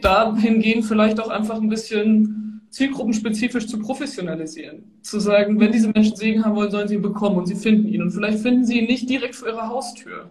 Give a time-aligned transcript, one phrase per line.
[0.00, 5.00] Dahingehend vielleicht auch einfach ein bisschen zielgruppenspezifisch zu professionalisieren.
[5.02, 7.88] Zu sagen, wenn diese Menschen Segen haben wollen, sollen sie ihn bekommen und sie finden
[7.88, 8.02] ihn.
[8.02, 10.30] Und vielleicht finden sie ihn nicht direkt vor ihrer Haustür.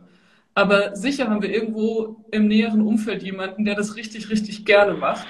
[0.54, 5.28] Aber sicher haben wir irgendwo im näheren Umfeld jemanden, der das richtig, richtig gerne macht.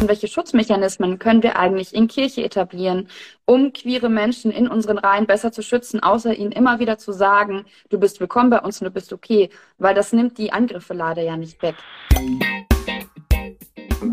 [0.00, 3.08] Welche Schutzmechanismen können wir eigentlich in Kirche etablieren,
[3.44, 7.64] um queere Menschen in unseren Reihen besser zu schützen, außer ihnen immer wieder zu sagen,
[7.90, 11.22] du bist willkommen bei uns und du bist okay, weil das nimmt die Angriffe leider
[11.22, 11.74] ja nicht weg.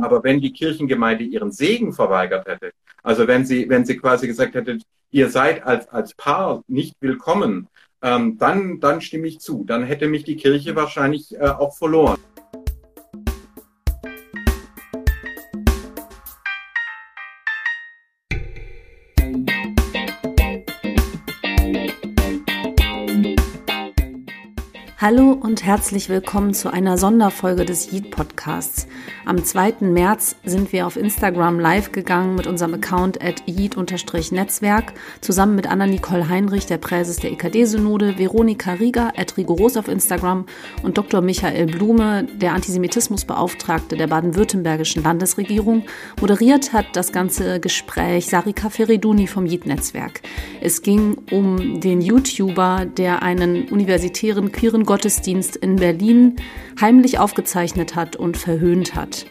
[0.02, 2.71] Aber wenn die Kirchengemeinde ihren Segen verweigert hätte,
[3.04, 4.79] also wenn sie, wenn sie quasi gesagt hätte,
[5.12, 7.67] ihr seid als, als Paar nicht willkommen,
[8.02, 9.63] ähm, dann, dann stimme ich zu.
[9.63, 12.17] Dann hätte mich die Kirche wahrscheinlich äh, auch verloren.
[25.05, 28.88] Hallo und herzlich willkommen zu einer Sonderfolge des Yeet Podcasts.
[29.23, 29.76] Am 2.
[29.82, 36.27] März sind wir auf Instagram live gegangen mit unserem Account at yeet-netzwerk zusammen mit Anna-Nicole
[36.27, 40.48] Heinrich, der Präses der EKD-Synode, Veronika Rieger at rigoros auf Instagram
[40.82, 41.22] und Dr.
[41.22, 45.84] Michael Blume, der Antisemitismusbeauftragte der baden-württembergischen Landesregierung.
[46.20, 50.22] Moderiert hat das ganze Gespräch Sarika Feriduni vom Yeet-Netzwerk.
[50.62, 56.38] Es ging um den YouTuber, der einen universitären queeren Gottesdienst in Berlin
[56.79, 59.26] heimlich aufgezeichnet hat und verhöhnt hat.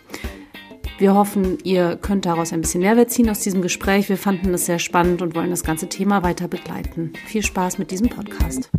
[0.98, 4.10] Wir hoffen, ihr könnt daraus ein bisschen Mehrwert ziehen aus diesem Gespräch.
[4.10, 7.14] Wir fanden es sehr spannend und wollen das ganze Thema weiter begleiten.
[7.24, 8.70] Viel Spaß mit diesem Podcast.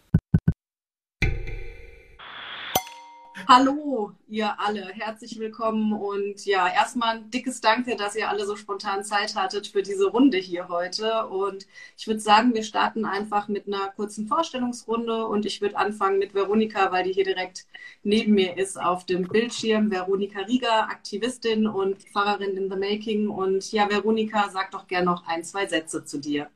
[3.47, 4.87] Hallo, ihr alle.
[4.87, 9.67] Herzlich willkommen und ja, erstmal ein dickes Danke, dass ihr alle so spontan Zeit hattet
[9.67, 11.27] für diese Runde hier heute.
[11.27, 16.17] Und ich würde sagen, wir starten einfach mit einer kurzen Vorstellungsrunde und ich würde anfangen
[16.17, 17.67] mit Veronika, weil die hier direkt
[18.01, 19.91] neben mir ist auf dem Bildschirm.
[19.91, 23.29] Veronika Rieger, Aktivistin und Pfarrerin in the Making.
[23.29, 26.49] Und ja, Veronika, sag doch gerne noch ein, zwei Sätze zu dir.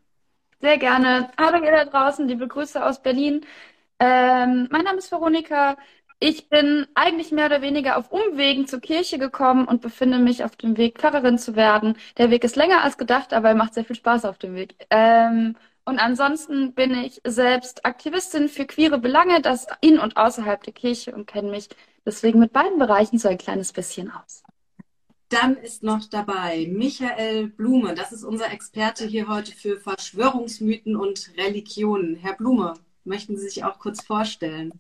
[0.60, 1.30] Sehr gerne.
[1.38, 3.46] Hallo ihr da draußen, liebe Grüße aus Berlin.
[4.00, 5.78] Ähm, mein Name ist Veronika.
[6.22, 10.58] Ich bin eigentlich mehr oder weniger auf Umwegen zur Kirche gekommen und befinde mich auf
[10.58, 11.96] dem Weg, Pfarrerin zu werden.
[12.18, 14.76] Der Weg ist länger als gedacht, aber er macht sehr viel Spaß auf dem Weg.
[14.90, 20.74] Ähm, und ansonsten bin ich selbst Aktivistin für queere Belange, das in und außerhalb der
[20.74, 21.70] Kirche und kenne mich
[22.06, 24.44] deswegen mit beiden Bereichen so ein kleines bisschen aus.
[25.30, 27.96] Dann ist noch dabei Michael Blume.
[27.96, 32.16] Das ist unser Experte hier heute für Verschwörungsmythen und Religionen.
[32.16, 32.74] Herr Blume,
[33.06, 34.74] möchten Sie sich auch kurz vorstellen?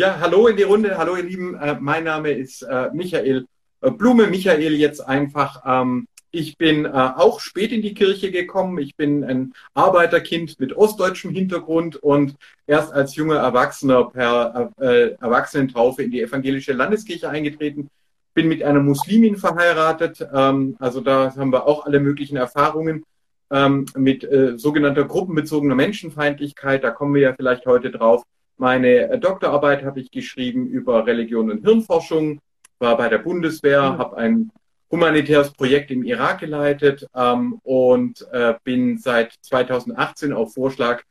[0.00, 0.96] Ja, hallo in die Runde.
[0.96, 1.54] Hallo ihr Lieben.
[1.56, 3.46] Äh, mein Name ist äh, Michael
[3.82, 4.28] äh, Blume.
[4.28, 5.62] Michael jetzt einfach.
[5.66, 8.78] Ähm, ich bin äh, auch spät in die Kirche gekommen.
[8.78, 16.02] Ich bin ein Arbeiterkind mit ostdeutschem Hintergrund und erst als junger Erwachsener per äh, Erwachsenentaufe
[16.02, 17.90] in die evangelische Landeskirche eingetreten.
[18.32, 20.26] Bin mit einer Muslimin verheiratet.
[20.32, 23.04] Ähm, also da haben wir auch alle möglichen Erfahrungen
[23.50, 26.84] ähm, mit äh, sogenannter gruppenbezogener Menschenfeindlichkeit.
[26.84, 28.22] Da kommen wir ja vielleicht heute drauf.
[28.60, 32.40] Meine äh, Doktorarbeit habe ich geschrieben über Religion und Hirnforschung,
[32.78, 33.98] war bei der Bundeswehr, mhm.
[33.98, 34.50] habe ein
[34.90, 41.02] humanitäres Projekt im Irak geleitet ähm, und äh, bin seit 2018 auf Vorschlag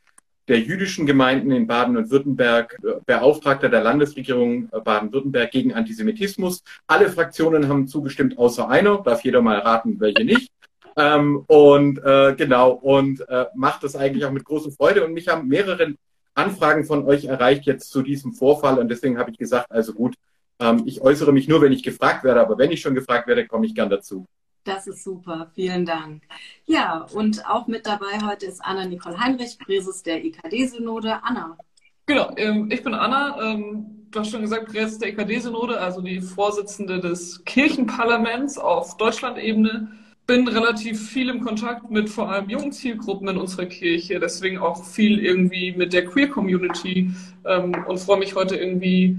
[0.48, 6.64] der jüdischen Gemeinden in Baden und Württemberg äh, Beauftragter der Landesregierung äh, Baden-Württemberg gegen Antisemitismus.
[6.86, 9.00] Alle Fraktionen haben zugestimmt, außer einer.
[9.00, 10.52] Darf jeder mal raten, welche nicht.
[10.96, 15.04] Ähm, und äh, genau, und äh, macht das eigentlich auch mit großer Freude.
[15.04, 15.96] Und mich haben mehrere
[16.40, 20.16] Anfragen von euch erreicht jetzt zu diesem Vorfall und deswegen habe ich gesagt, also gut,
[20.60, 23.48] ähm, ich äußere mich nur, wenn ich gefragt werde, aber wenn ich schon gefragt werde,
[23.48, 24.26] komme ich gern dazu.
[24.64, 26.24] Das ist super, vielen Dank.
[26.66, 31.24] Ja, und auch mit dabei heute ist Anna Nicole Heinrich, Präses der EKD-Synode.
[31.24, 31.58] Anna.
[32.06, 36.22] Genau, ähm, ich bin Anna, ähm, du hast schon gesagt, Präses der EKD-Synode, also die
[36.22, 39.92] Vorsitzende des Kirchenparlaments auf Deutschlandebene
[40.30, 44.86] bin relativ viel im Kontakt mit vor allem jungen Zielgruppen in unserer Kirche, deswegen auch
[44.86, 47.10] viel irgendwie mit der Queer Community
[47.46, 49.18] ähm, und freue mich heute irgendwie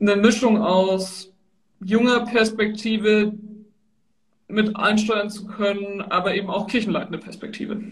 [0.00, 1.32] eine Mischung aus
[1.80, 3.32] junger Perspektive
[4.46, 7.82] mit einsteuern zu können, aber eben auch kirchenleitende Perspektive.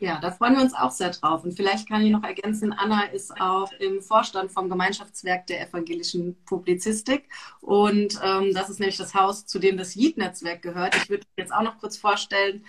[0.00, 1.42] Ja, da freuen wir uns auch sehr drauf.
[1.42, 6.36] Und vielleicht kann ich noch ergänzen, Anna ist auch im Vorstand vom Gemeinschaftswerk der evangelischen
[6.44, 7.28] Publizistik.
[7.60, 10.94] Und ähm, das ist nämlich das Haus, zu dem das JIT-Netzwerk gehört.
[10.96, 12.64] Ich würde jetzt auch noch kurz vorstellen,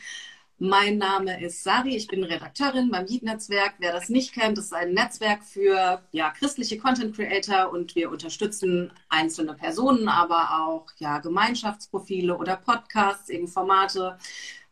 [0.61, 3.75] mein Name ist Sari, ich bin Redakteurin beim JIT-Netzwerk.
[3.77, 8.91] Wer das nicht kennt, ist ein Netzwerk für ja, christliche Content Creator und wir unterstützen
[9.07, 14.17] einzelne Personen, aber auch ja, Gemeinschaftsprofile oder Podcasts, eben Formate,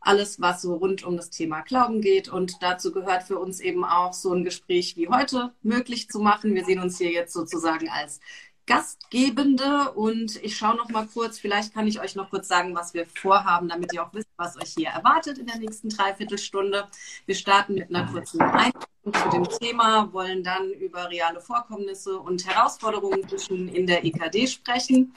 [0.08, 2.30] alles, was so rund um das Thema Glauben geht.
[2.30, 6.56] Und dazu gehört für uns eben auch so ein Gespräch wie heute möglich zu machen.
[6.56, 8.20] Wir sehen uns hier jetzt sozusagen als
[8.68, 12.94] Gastgebende und ich schaue noch mal kurz, vielleicht kann ich euch noch kurz sagen, was
[12.94, 16.88] wir vorhaben, damit ihr auch wisst, was euch hier erwartet in der nächsten Dreiviertelstunde.
[17.26, 22.46] Wir starten mit einer kurzen Einführung zu dem Thema, wollen dann über reale Vorkommnisse und
[22.48, 25.14] Herausforderungen zwischen in der EKD sprechen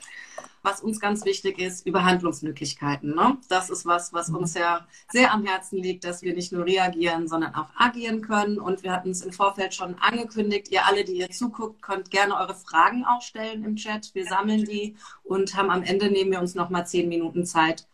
[0.62, 3.14] was uns ganz wichtig ist, über Handlungsmöglichkeiten.
[3.14, 3.38] Ne?
[3.48, 7.28] Das ist was, was uns ja sehr am Herzen liegt, dass wir nicht nur reagieren,
[7.28, 8.58] sondern auch agieren können.
[8.58, 10.68] Und wir hatten es im Vorfeld schon angekündigt.
[10.70, 14.14] Ihr alle, die ihr zuguckt, könnt gerne eure Fragen auch stellen im Chat.
[14.14, 17.86] Wir sammeln die und haben am Ende nehmen wir uns nochmal zehn Minuten Zeit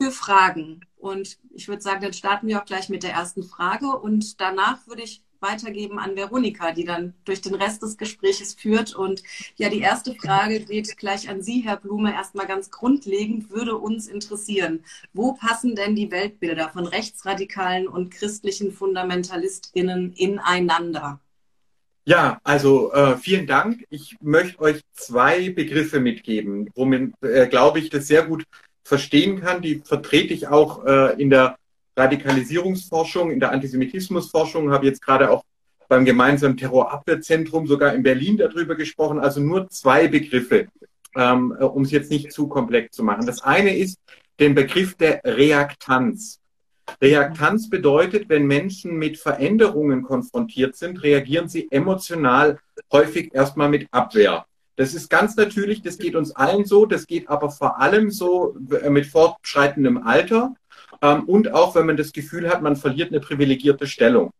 [0.00, 0.80] für Fragen.
[0.96, 3.86] Und ich würde sagen, dann starten wir auch gleich mit der ersten Frage.
[3.96, 8.94] Und danach würde ich weitergeben an Veronika, die dann durch den Rest des Gesprächs führt.
[8.94, 9.22] Und
[9.56, 12.12] ja, die erste Frage geht gleich an Sie, Herr Blume.
[12.12, 18.72] Erstmal ganz grundlegend würde uns interessieren, wo passen denn die Weltbilder von rechtsradikalen und christlichen
[18.72, 21.20] FundamentalistInnen ineinander?
[22.08, 23.84] Ja, also äh, vielen Dank.
[23.90, 28.44] Ich möchte euch zwei Begriffe mitgeben, womit, äh, glaube ich, das sehr gut
[28.82, 29.60] verstehen kann.
[29.60, 31.58] Die vertrete ich auch äh, in der
[31.98, 35.44] Radikalisierungsforschung, in der Antisemitismusforschung, habe jetzt gerade auch
[35.88, 39.18] beim gemeinsamen Terrorabwehrzentrum sogar in Berlin darüber gesprochen.
[39.18, 40.68] Also nur zwei Begriffe,
[41.16, 43.26] ähm, um es jetzt nicht zu komplex zu machen.
[43.26, 43.98] Das eine ist
[44.38, 46.40] den Begriff der Reaktanz.
[47.02, 52.58] Reaktanz bedeutet, wenn Menschen mit Veränderungen konfrontiert sind, reagieren sie emotional
[52.92, 54.46] häufig erstmal mit Abwehr.
[54.76, 58.56] Das ist ganz natürlich, das geht uns allen so, das geht aber vor allem so
[58.88, 60.54] mit fortschreitendem Alter
[61.00, 64.32] und auch wenn man das Gefühl hat, man verliert eine privilegierte Stellung.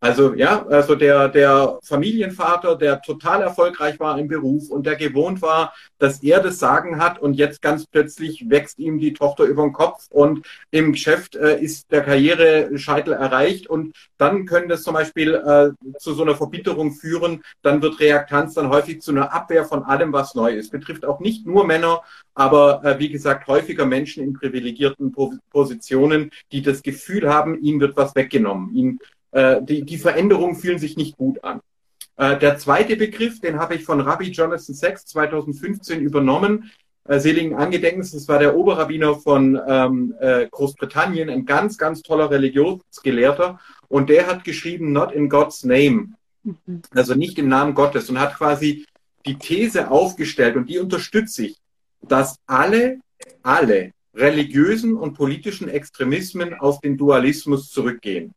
[0.00, 5.40] Also ja, also der, der Familienvater, der total erfolgreich war im Beruf und der gewohnt
[5.42, 9.62] war, dass er das Sagen hat und jetzt ganz plötzlich wächst ihm die Tochter über
[9.62, 14.94] den Kopf und im Geschäft äh, ist der Karrierescheitel erreicht und dann können das zum
[14.94, 17.42] Beispiel äh, zu so einer Verbitterung führen.
[17.62, 20.70] Dann wird Reaktanz dann häufig zu einer Abwehr von allem, was neu ist.
[20.70, 22.02] Betrifft auch nicht nur Männer,
[22.34, 25.14] aber äh, wie gesagt häufiger Menschen in privilegierten
[25.50, 28.74] Positionen, die das Gefühl haben, ihnen wird was weggenommen.
[28.74, 28.98] Ihnen
[29.34, 31.60] äh, die, die Veränderungen fühlen sich nicht gut an.
[32.16, 36.70] Äh, der zweite Begriff, den habe ich von Rabbi Jonathan Sachs 2015 übernommen,
[37.06, 38.12] äh, seligen Angedenkens.
[38.12, 43.58] Das war der Oberrabbiner von ähm, äh, Großbritannien, ein ganz, ganz toller Religionsgelehrter.
[43.88, 46.14] Und der hat geschrieben, not in God's name.
[46.44, 46.82] Mhm.
[46.94, 48.08] Also nicht im Namen Gottes.
[48.08, 48.86] Und hat quasi
[49.26, 51.56] die These aufgestellt, und die unterstütze ich,
[52.02, 53.00] dass alle,
[53.42, 58.32] alle religiösen und politischen Extremismen auf den Dualismus zurückgehen.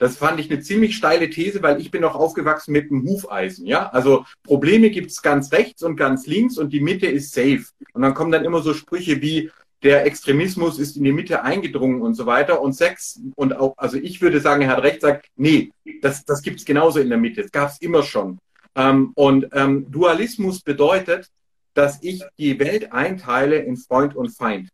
[0.00, 3.66] Das fand ich eine ziemlich steile These, weil ich bin auch aufgewachsen mit einem Hufeisen.
[3.66, 7.66] Ja, also Probleme gibt's ganz rechts und ganz links und die Mitte ist safe.
[7.92, 9.50] Und dann kommen dann immer so Sprüche wie
[9.82, 12.62] der Extremismus ist in die Mitte eingedrungen und so weiter.
[12.62, 15.70] Und Sex und auch, also ich würde sagen, er hat recht, sagt, nee,
[16.00, 17.42] das, das gibt's genauso in der Mitte.
[17.42, 18.38] Das gab's immer schon.
[18.74, 21.28] Ähm, und ähm, Dualismus bedeutet,
[21.74, 24.70] dass ich die Welt einteile in Freund und Feind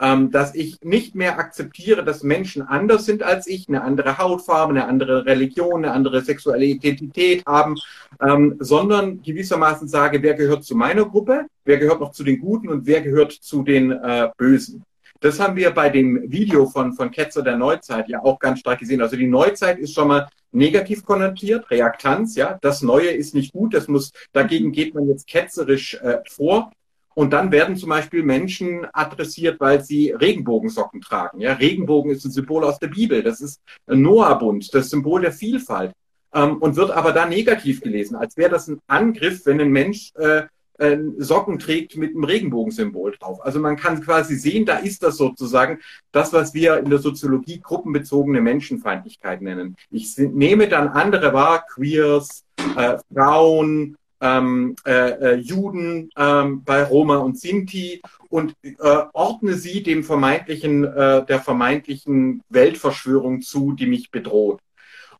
[0.00, 4.70] ähm, dass ich nicht mehr akzeptiere, dass Menschen anders sind als ich, eine andere Hautfarbe,
[4.72, 7.76] eine andere Religion, eine andere sexuelle Identität haben,
[8.20, 12.68] ähm, sondern gewissermaßen sage, wer gehört zu meiner Gruppe, wer gehört noch zu den Guten
[12.68, 14.84] und wer gehört zu den äh, Bösen.
[15.20, 18.78] Das haben wir bei dem Video von, von Ketzer der Neuzeit ja auch ganz stark
[18.78, 19.02] gesehen.
[19.02, 23.74] Also die Neuzeit ist schon mal negativ konnotiert, Reaktanz, ja, das Neue ist nicht gut,
[23.74, 26.72] das muss, dagegen geht man jetzt ketzerisch äh, vor.
[27.18, 31.40] Und dann werden zum Beispiel Menschen adressiert, weil sie Regenbogensocken tragen.
[31.40, 33.24] Ja, Regenbogen ist ein Symbol aus der Bibel.
[33.24, 35.90] Das ist Noah-Bund, das Symbol der Vielfalt.
[36.32, 40.12] Ähm, und wird aber da negativ gelesen, als wäre das ein Angriff, wenn ein Mensch
[40.14, 40.42] äh,
[40.78, 43.44] äh, Socken trägt mit einem Regenbogensymbol drauf.
[43.44, 45.80] Also man kann quasi sehen, da ist das sozusagen
[46.12, 49.74] das, was wir in der Soziologie gruppenbezogene Menschenfeindlichkeit nennen.
[49.90, 52.44] Ich nehme dann andere wahr, Queers,
[52.76, 58.74] äh, Frauen, ähm, äh, äh, Juden ähm, bei Roma und Sinti und äh,
[59.12, 64.60] ordne sie dem vermeintlichen, äh, der vermeintlichen Weltverschwörung zu, die mich bedroht.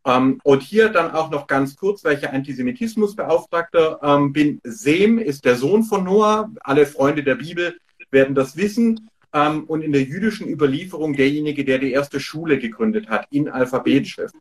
[0.04, 4.60] Ähm, und hier dann auch noch ganz kurz, welcher Antisemitismusbeauftragter ähm, bin.
[4.64, 6.50] Sem ist der Sohn von Noah.
[6.60, 7.78] Alle Freunde der Bibel
[8.10, 9.10] werden das wissen.
[9.32, 14.34] Ähm, und in der jüdischen Überlieferung derjenige, der die erste Schule gegründet hat in Alphabetschrift.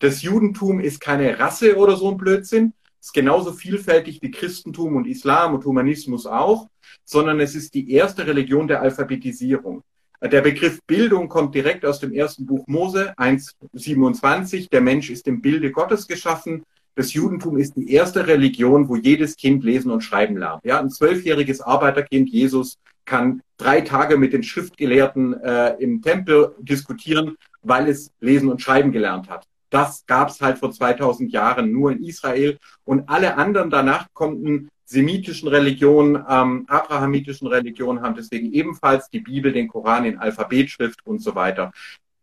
[0.00, 5.06] Das Judentum ist keine Rasse oder so ein Blödsinn, ist genauso vielfältig wie Christentum und
[5.06, 6.68] Islam und Humanismus auch,
[7.04, 9.82] sondern es ist die erste Religion der Alphabetisierung.
[10.22, 14.70] Der Begriff Bildung kommt direkt aus dem ersten Buch Mose 1.27.
[14.70, 16.62] Der Mensch ist im Bilde Gottes geschaffen.
[16.94, 20.64] Das Judentum ist die erste Religion, wo jedes Kind lesen und schreiben lernt.
[20.64, 27.36] Ja, ein zwölfjähriges Arbeiterkind Jesus kann drei Tage mit den Schriftgelehrten äh, im Tempel diskutieren,
[27.60, 29.46] weil es lesen und schreiben gelernt hat.
[29.74, 34.68] Das gab es halt vor 2000 Jahren nur in Israel und alle anderen danach konnten
[34.84, 41.18] semitischen Religionen, ähm, abrahamitischen Religionen haben deswegen ebenfalls die Bibel, den Koran in Alphabetschrift und
[41.18, 41.72] so weiter.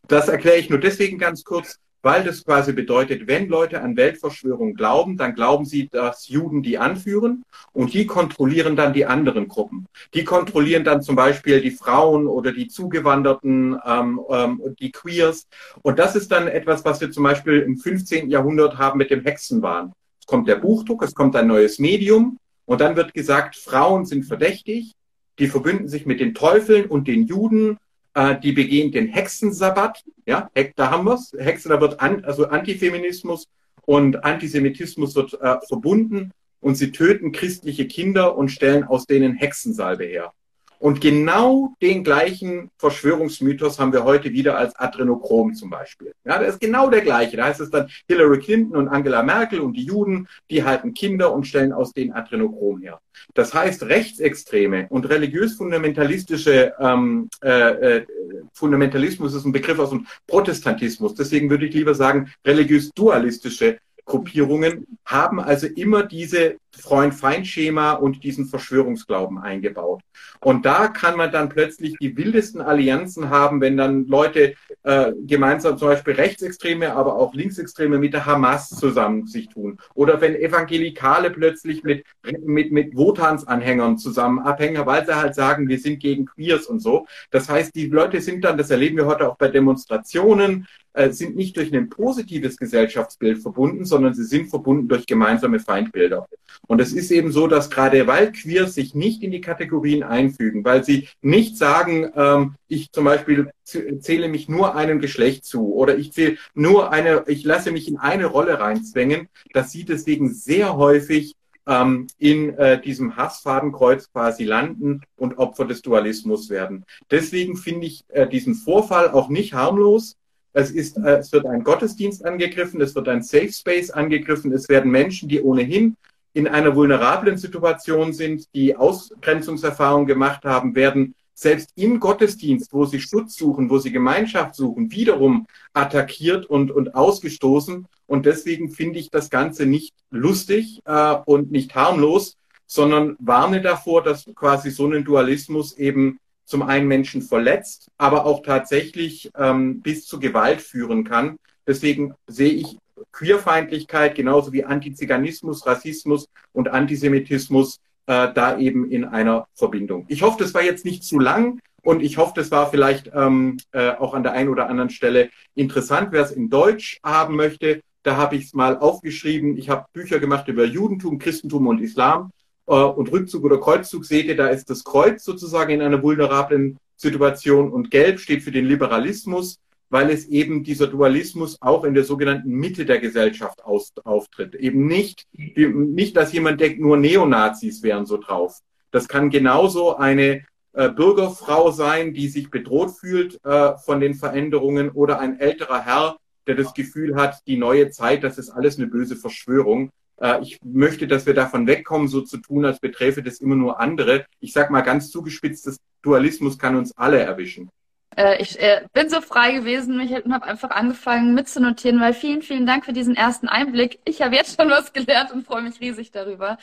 [0.08, 4.74] Das erkläre ich nur deswegen ganz kurz, weil das quasi bedeutet, wenn Leute an Weltverschwörung
[4.74, 7.44] glauben, dann glauben sie, dass Juden die anführen
[7.74, 9.86] und die kontrollieren dann die anderen Gruppen.
[10.14, 15.48] Die kontrollieren dann zum Beispiel die Frauen oder die Zugewanderten, ähm, ähm, die Queers.
[15.82, 18.30] Und das ist dann etwas, was wir zum Beispiel im 15.
[18.30, 19.94] Jahrhundert haben mit dem Hexenwahn.
[20.20, 24.26] Es kommt der Buchdruck, es kommt ein neues Medium und dann wird gesagt, Frauen sind
[24.26, 24.94] verdächtig,
[25.40, 27.78] die verbünden sich mit den Teufeln und den Juden
[28.14, 30.04] äh, die begehen den Hexensabbat.
[30.26, 31.34] Ja, da haben wir es.
[31.38, 33.48] Hexe, da wird an, also Antifeminismus
[33.86, 40.06] und Antisemitismus wird äh, verbunden und sie töten christliche Kinder und stellen aus denen Hexensalbe
[40.06, 40.34] her.
[40.82, 46.12] Und genau den gleichen Verschwörungsmythos haben wir heute wieder als Adrenochrom zum Beispiel.
[46.26, 47.38] Ja, das ist genau der gleiche.
[47.38, 51.36] Da heißt es dann Hillary Clinton und Angela Merkel und die Juden, die halten Kinder
[51.36, 53.00] und stellen aus denen Adrenochrom her.
[53.36, 58.06] Das heißt, rechtsextreme und religiös-fundamentalistische ähm, äh, äh,
[58.54, 61.14] Fundamentalismus ist ein Begriff aus dem Protestantismus.
[61.14, 69.38] Deswegen würde ich lieber sagen, religiös-dualistische Gruppierungen haben also immer diese Freund-Feind-Schema und diesen Verschwörungsglauben
[69.38, 70.02] eingebaut.
[70.40, 75.78] Und da kann man dann plötzlich die wildesten Allianzen haben, wenn dann Leute äh, gemeinsam
[75.78, 79.78] zum Beispiel Rechtsextreme, aber auch Linksextreme mit der Hamas zusammen sich tun.
[79.94, 82.06] Oder wenn Evangelikale plötzlich mit,
[82.44, 87.06] mit, mit Wotans-Anhängern zusammen abhängen, weil sie halt sagen, wir sind gegen Queers und so.
[87.30, 91.36] Das heißt, die Leute sind dann, das erleben wir heute auch bei Demonstrationen, äh, sind
[91.36, 96.28] nicht durch ein positives Gesellschaftsbild verbunden, sondern sie sind verbunden durch gemeinsame Feindbilder.
[96.68, 100.64] Und es ist eben so, dass gerade weil Queers sich nicht in die Kategorien einfügen,
[100.64, 105.98] weil sie nicht sagen, ähm, ich zum Beispiel zähle mich nur einem Geschlecht zu oder
[105.98, 110.76] ich zähle nur eine, ich lasse mich in eine Rolle reinzwängen, dass sie deswegen sehr
[110.76, 111.36] häufig
[111.68, 116.86] ähm, in äh, diesem Hassfadenkreuz quasi landen und Opfer des Dualismus werden.
[117.10, 120.18] Deswegen finde ich äh, diesen Vorfall auch nicht harmlos.
[120.54, 124.70] Es, ist, äh, es wird ein Gottesdienst angegriffen, es wird ein Safe Space angegriffen, es
[124.70, 125.96] werden Menschen, die ohnehin
[126.34, 133.00] in einer vulnerablen Situation sind, die Ausgrenzungserfahrungen gemacht haben, werden selbst im Gottesdienst, wo sie
[133.00, 137.88] Schutz suchen, wo sie Gemeinschaft suchen, wiederum attackiert und, und ausgestoßen.
[138.06, 144.04] Und deswegen finde ich das Ganze nicht lustig äh, und nicht harmlos, sondern warne davor,
[144.04, 146.20] dass quasi so ein Dualismus eben
[146.52, 151.38] zum einen Menschen verletzt, aber auch tatsächlich ähm, bis zu Gewalt führen kann.
[151.66, 152.78] Deswegen sehe ich
[153.14, 160.06] Queerfeindlichkeit genauso wie Antiziganismus, Rassismus und Antisemitismus äh, da eben in einer Verbindung.
[160.10, 163.58] Ich hoffe, das war jetzt nicht zu lang und ich hoffe, das war vielleicht ähm,
[163.72, 166.10] äh, auch an der einen oder anderen Stelle interessant.
[166.12, 169.58] Wer es in Deutsch haben möchte, da habe ich es mal aufgeschrieben.
[169.58, 172.32] Ich habe Bücher gemacht über Judentum, Christentum und Islam
[172.76, 177.72] und Rückzug oder Kreuzzug seht ihr, da ist das Kreuz sozusagen in einer vulnerablen Situation
[177.72, 179.60] und Gelb steht für den Liberalismus,
[179.90, 184.56] weil es eben dieser Dualismus auch in der sogenannten Mitte der Gesellschaft aus, auftritt.
[184.56, 188.60] Eben nicht, nicht, dass jemand denkt, nur Neonazis wären so drauf.
[188.92, 194.92] Das kann genauso eine äh, Bürgerfrau sein, die sich bedroht fühlt äh, von den Veränderungen
[194.92, 198.88] oder ein älterer Herr, der das Gefühl hat, die neue Zeit, das ist alles eine
[198.88, 199.90] böse Verschwörung.
[200.22, 203.80] Äh, ich möchte, dass wir davon wegkommen, so zu tun, als beträfe das immer nur
[203.80, 204.26] andere.
[204.40, 207.70] Ich sage mal ganz zugespitzt, das Dualismus kann uns alle erwischen.
[208.16, 212.42] Äh, ich äh, bin so frei gewesen, mich und habe einfach angefangen mitzunotieren, weil vielen,
[212.42, 214.00] vielen Dank für diesen ersten Einblick.
[214.06, 216.58] Ich habe jetzt schon was gelernt und freue mich riesig darüber.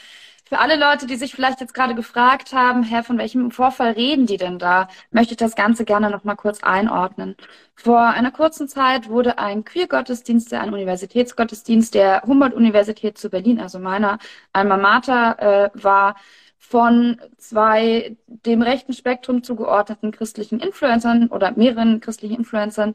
[0.48, 4.24] Für alle Leute, die sich vielleicht jetzt gerade gefragt haben, Herr, von welchem Vorfall reden
[4.26, 7.36] die denn da, möchte ich das Ganze gerne noch mal kurz einordnen.
[7.74, 14.18] Vor einer kurzen Zeit wurde ein Queer-Gottesdienst, ein Universitätsgottesdienst der Humboldt-Universität zu Berlin, also meiner
[14.52, 16.16] Alma Mater, äh, war
[16.56, 22.94] von zwei dem rechten Spektrum zugeordneten christlichen Influencern oder mehreren christlichen Influencern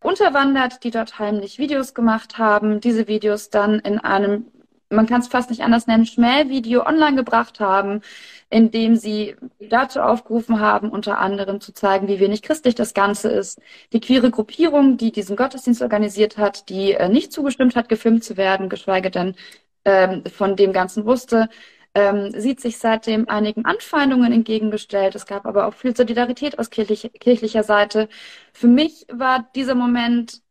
[0.00, 4.46] unterwandert, die dort heimlich Videos gemacht haben, diese Videos dann in einem,
[4.90, 8.02] man kann es fast nicht anders nennen, Schmähvideo online gebracht haben,
[8.50, 13.30] in dem sie dazu aufgerufen haben, unter anderem zu zeigen, wie wenig christlich das Ganze
[13.30, 13.60] ist.
[13.92, 18.36] Die queere Gruppierung, die diesen Gottesdienst organisiert hat, die äh, nicht zugestimmt hat, gefilmt zu
[18.36, 19.36] werden, geschweige denn
[19.84, 21.48] ähm, von dem Ganzen wusste,
[21.94, 25.14] ähm, sieht sich seitdem einigen Anfeindungen entgegengestellt.
[25.14, 28.08] Es gab aber auch viel Solidarität aus kirchlich, kirchlicher Seite.
[28.52, 30.42] Für mich war dieser Moment,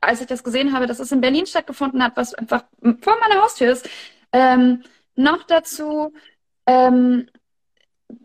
[0.00, 2.64] als ich das gesehen habe, dass es in Berlin stattgefunden hat, was einfach
[3.00, 3.88] vor meiner Haustür ist,
[4.32, 4.82] ähm,
[5.14, 6.12] noch dazu,
[6.66, 7.28] ähm,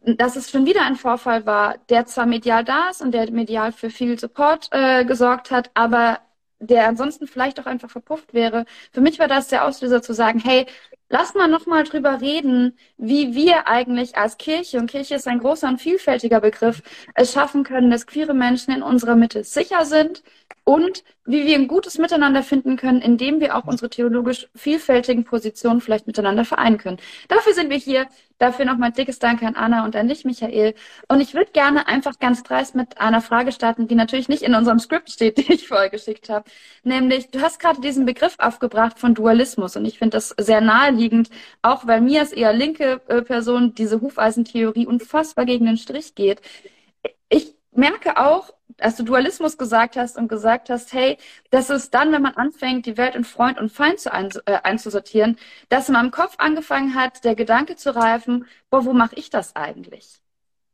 [0.03, 3.71] dass es schon wieder ein Vorfall war, der zwar medial da ist und der medial
[3.71, 6.19] für viel Support äh, gesorgt hat, aber
[6.59, 8.65] der ansonsten vielleicht auch einfach verpufft wäre.
[8.91, 10.65] Für mich war das der Auslöser zu sagen, hey,
[11.09, 15.67] lass mal nochmal drüber reden, wie wir eigentlich als Kirche, und Kirche ist ein großer
[15.67, 16.81] und vielfältiger Begriff,
[17.13, 20.23] es schaffen können, dass queere Menschen in unserer Mitte sicher sind
[20.67, 25.79] und wie wir ein gutes Miteinander finden können, indem wir auch unsere theologisch vielfältigen Positionen
[25.79, 26.97] vielleicht miteinander vereinen können.
[27.29, 28.07] Dafür sind wir hier.
[28.37, 30.75] Dafür nochmal dickes Danke an Anna und an dich, Michael.
[31.07, 34.55] Und ich würde gerne einfach ganz dreist mit einer Frage starten, die natürlich nicht in
[34.55, 36.43] unserem Skript steht, die ich vorher geschickt habe.
[36.83, 41.29] Nämlich, du hast gerade diesen Begriff aufgebracht von Dualismus und ich finde das sehr naheliegend,
[41.61, 46.41] auch weil mir als eher linke äh, Person diese Hufeisentheorie unfassbar gegen den Strich geht.
[47.77, 51.17] Ich merke auch, als du Dualismus gesagt hast und gesagt hast, hey,
[51.51, 54.57] das ist dann, wenn man anfängt, die Welt in Freund und Feind zu ein, äh,
[54.63, 55.37] einzusortieren,
[55.69, 59.55] dass man im Kopf angefangen hat, der Gedanke zu reifen, boah, wo mache ich das
[59.55, 60.19] eigentlich?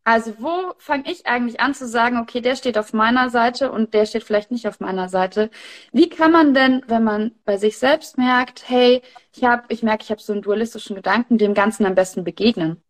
[0.06, 3.94] Also wo fange ich eigentlich an zu sagen, okay, der steht auf meiner Seite und
[3.94, 5.52] der steht vielleicht nicht auf meiner Seite?
[5.94, 9.02] Wie kann man denn, wenn man bei sich selbst merkt, hey,
[9.36, 12.84] ich habe, ich merke, ich habe so einen dualistischen Gedanken, dem Ganzen am besten begegnen?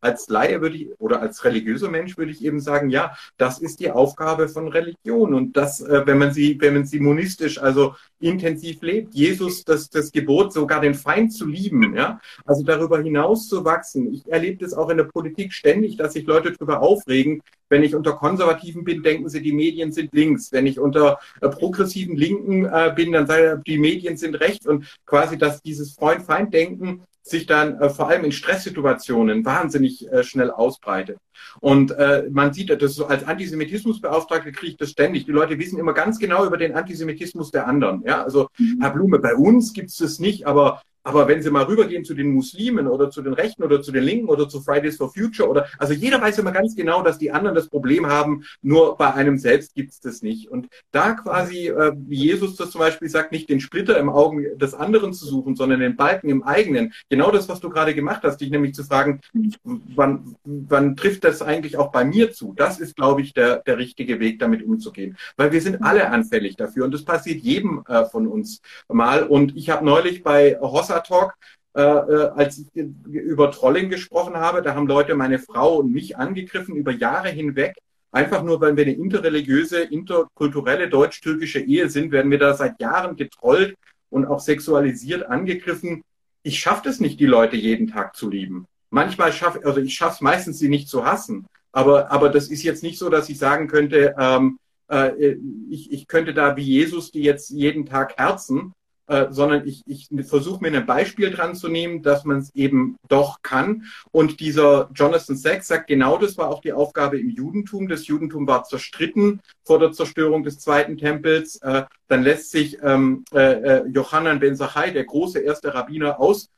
[0.00, 3.80] Als Laie würde ich oder als religiöser Mensch würde ich eben sagen, ja, das ist
[3.80, 7.94] die Aufgabe von Religion und das, äh, wenn man sie, wenn man sie monistisch, also
[8.18, 13.48] intensiv lebt, Jesus das, das Gebot, sogar den Feind zu lieben, ja, also darüber hinaus
[13.48, 14.12] zu wachsen.
[14.12, 17.42] Ich erlebe das auch in der Politik ständig, dass sich Leute darüber aufregen.
[17.68, 20.50] Wenn ich unter Konservativen bin, denken sie, die Medien sind links.
[20.50, 24.98] Wenn ich unter äh, progressiven Linken äh, bin, dann sagen die Medien sind rechts und
[25.06, 31.18] quasi, dass dieses Freund-Feind-Denken sich dann äh, vor allem in Stresssituationen wahnsinnig äh, schnell ausbreitet.
[31.60, 35.26] Und äh, man sieht das so als Antisemitismusbeauftragte kriege ich das ständig.
[35.26, 38.02] Die Leute wissen immer ganz genau über den Antisemitismus der anderen.
[38.04, 38.78] Ja, also mhm.
[38.80, 42.14] Herr Blume, bei uns gibt es das nicht, aber aber wenn Sie mal rübergehen zu
[42.14, 45.48] den Muslimen oder zu den Rechten oder zu den Linken oder zu Fridays for Future
[45.48, 49.12] oder, also jeder weiß immer ganz genau, dass die anderen das Problem haben, nur bei
[49.14, 50.50] einem selbst gibt es das nicht.
[50.50, 54.58] Und da quasi, äh, wie Jesus das zum Beispiel sagt, nicht den Splitter im Augen
[54.58, 56.92] des anderen zu suchen, sondern den Balken im eigenen.
[57.08, 59.20] Genau das, was du gerade gemacht hast, dich nämlich zu fragen,
[59.62, 62.52] wann, wann trifft das eigentlich auch bei mir zu?
[62.56, 65.16] Das ist, glaube ich, der, der richtige Weg, damit umzugehen.
[65.36, 69.24] Weil wir sind alle anfällig dafür und das passiert jedem äh, von uns mal.
[69.24, 71.34] Und ich habe neulich bei Hossa Wasser Talk,
[71.74, 76.16] äh, äh, als ich über Trolling gesprochen habe, da haben Leute meine Frau und mich
[76.16, 77.76] angegriffen über Jahre hinweg.
[78.12, 83.14] Einfach nur, weil wir eine interreligiöse, interkulturelle deutsch-türkische Ehe sind, werden wir da seit Jahren
[83.16, 83.76] getrollt
[84.10, 86.02] und auch sexualisiert angegriffen.
[86.42, 88.66] Ich schaffe es nicht, die Leute jeden Tag zu lieben.
[88.90, 91.46] Manchmal schaffe, also ich schaffe es meistens, sie nicht zu hassen.
[91.70, 95.36] Aber, aber das ist jetzt nicht so, dass ich sagen könnte, ähm, äh,
[95.70, 98.72] ich, ich könnte da wie Jesus die jetzt jeden Tag herzen,
[99.10, 102.96] äh, sondern ich, ich versuche mir ein Beispiel dran zu nehmen, dass man es eben
[103.08, 103.86] doch kann.
[104.12, 107.88] Und dieser Jonathan Sachs sagt, genau das war auch die Aufgabe im Judentum.
[107.88, 111.56] Das Judentum war zerstritten vor der Zerstörung des zweiten Tempels.
[111.56, 116.48] Äh, dann lässt sich ähm, äh, äh Johannan ben Zachai, der große erste Rabbiner aus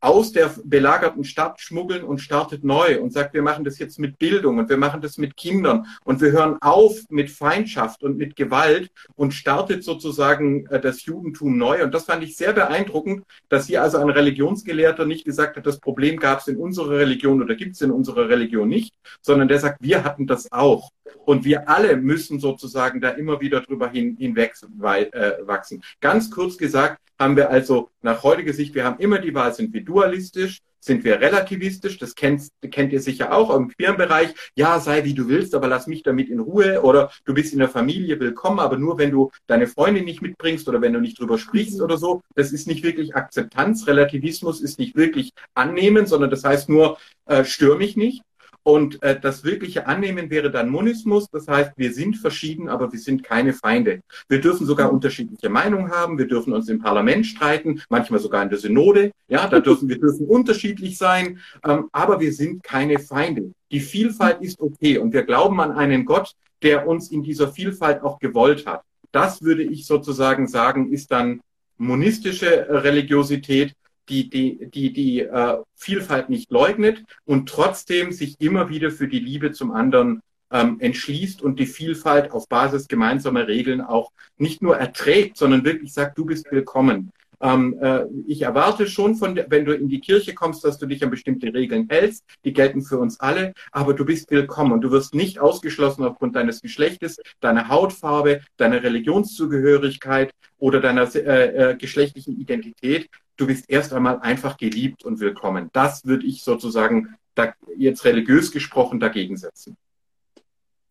[0.00, 4.18] aus der belagerten Stadt schmuggeln und startet neu und sagt, wir machen das jetzt mit
[4.18, 8.34] Bildung und wir machen das mit Kindern und wir hören auf mit Feindschaft und mit
[8.36, 11.82] Gewalt und startet sozusagen äh, das Judentum neu.
[11.84, 15.80] Und das fand ich sehr beeindruckend, dass hier also ein Religionsgelehrter nicht gesagt hat, das
[15.80, 19.58] Problem gab es in unserer Religion oder gibt es in unserer Religion nicht, sondern der
[19.58, 20.90] sagt, wir hatten das auch.
[21.24, 25.82] Und wir alle müssen sozusagen da immer wieder drüber hin, hinweg äh, wachsen.
[26.00, 29.74] Ganz kurz gesagt, haben wir also nach heutiger Sicht, wir haben immer die Wahl, sind
[29.74, 34.80] wir dualistisch, sind wir relativistisch, das kennt, kennt ihr sicher auch im queeren Bereich, ja,
[34.80, 37.68] sei wie du willst, aber lass mich damit in Ruhe oder du bist in der
[37.68, 41.38] Familie willkommen, aber nur wenn du deine Freundin nicht mitbringst oder wenn du nicht drüber
[41.38, 41.84] sprichst mhm.
[41.84, 46.68] oder so, das ist nicht wirklich Akzeptanz, Relativismus ist nicht wirklich annehmen, sondern das heißt
[46.70, 48.22] nur, äh, stör mich nicht.
[48.62, 51.28] Und äh, das wirkliche Annehmen wäre dann Monismus.
[51.30, 54.02] Das heißt, wir sind verschieden, aber wir sind keine Feinde.
[54.28, 56.18] Wir dürfen sogar unterschiedliche Meinungen haben.
[56.18, 59.12] Wir dürfen uns im Parlament streiten, manchmal sogar in der Synode.
[59.28, 63.52] Ja, da dürfen wir dürfen unterschiedlich sein, ähm, aber wir sind keine Feinde.
[63.70, 68.02] Die Vielfalt ist okay und wir glauben an einen Gott, der uns in dieser Vielfalt
[68.02, 68.82] auch gewollt hat.
[69.12, 71.40] Das würde ich sozusagen sagen, ist dann
[71.78, 73.74] monistische Religiosität
[74.08, 79.20] die die, die, die äh, Vielfalt nicht leugnet und trotzdem sich immer wieder für die
[79.20, 84.76] Liebe zum anderen ähm, entschließt und die Vielfalt auf Basis gemeinsamer Regeln auch nicht nur
[84.76, 87.12] erträgt, sondern wirklich sagt, du bist willkommen.
[87.42, 91.02] Ähm, äh, ich erwarte schon von, wenn du in die Kirche kommst, dass du dich
[91.02, 92.24] an bestimmte Regeln hältst.
[92.44, 96.36] Die gelten für uns alle, aber du bist willkommen und du wirst nicht ausgeschlossen aufgrund
[96.36, 103.08] deines Geschlechtes, deiner Hautfarbe, deiner Religionszugehörigkeit oder deiner äh, äh, geschlechtlichen Identität
[103.40, 105.70] du bist erst einmal einfach geliebt und willkommen.
[105.72, 109.76] Das würde ich sozusagen da, jetzt religiös gesprochen dagegen setzen.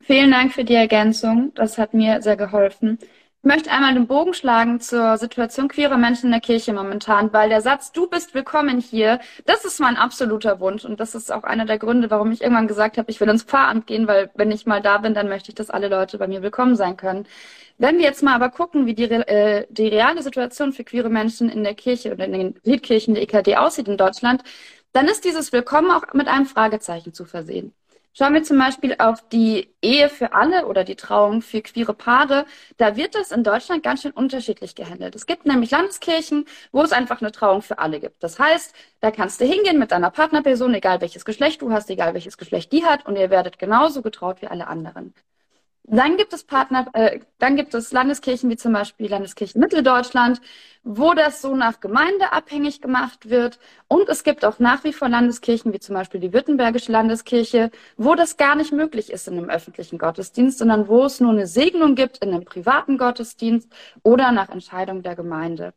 [0.02, 1.52] Vielen Dank für die Ergänzung.
[1.54, 2.98] Das hat mir sehr geholfen.
[3.42, 7.48] Ich möchte einmal den Bogen schlagen zur Situation queerer Menschen in der Kirche momentan, weil
[7.48, 10.84] der Satz, du bist willkommen hier, das ist mein absoluter Wunsch.
[10.84, 13.44] Und das ist auch einer der Gründe, warum ich irgendwann gesagt habe, ich will ins
[13.44, 16.28] Pfarramt gehen, weil wenn ich mal da bin, dann möchte ich, dass alle Leute bei
[16.28, 17.28] mir willkommen sein können.
[17.78, 21.50] Wenn wir jetzt mal aber gucken, wie die, äh, die reale Situation für queere Menschen
[21.50, 24.44] in der Kirche oder in den Liedkirchen der EKD aussieht in Deutschland,
[24.92, 27.74] dann ist dieses Willkommen auch mit einem Fragezeichen zu versehen.
[28.14, 32.46] Schauen wir zum Beispiel auf die Ehe für alle oder die Trauung für queere Paare.
[32.78, 35.16] Da wird das in Deutschland ganz schön unterschiedlich gehandelt.
[35.16, 38.22] Es gibt nämlich Landeskirchen, wo es einfach eine Trauung für alle gibt.
[38.24, 42.14] Das heißt, da kannst du hingehen mit deiner Partnerperson, egal welches Geschlecht du hast, egal
[42.14, 45.14] welches Geschlecht die hat, und ihr werdet genauso getraut wie alle anderen.
[45.84, 50.40] Dann gibt es Partner, äh, dann gibt es Landeskirchen wie zum Beispiel Landeskirchen Mitteldeutschland,
[50.84, 53.60] wo das so nach Gemeinde abhängig gemacht wird.
[53.88, 58.14] Und es gibt auch nach wie vor Landeskirchen wie zum Beispiel die Württembergische Landeskirche, wo
[58.16, 61.96] das gar nicht möglich ist in einem öffentlichen Gottesdienst, sondern wo es nur eine Segnung
[61.96, 63.70] gibt in einem privaten Gottesdienst
[64.04, 65.74] oder nach Entscheidung der Gemeinde.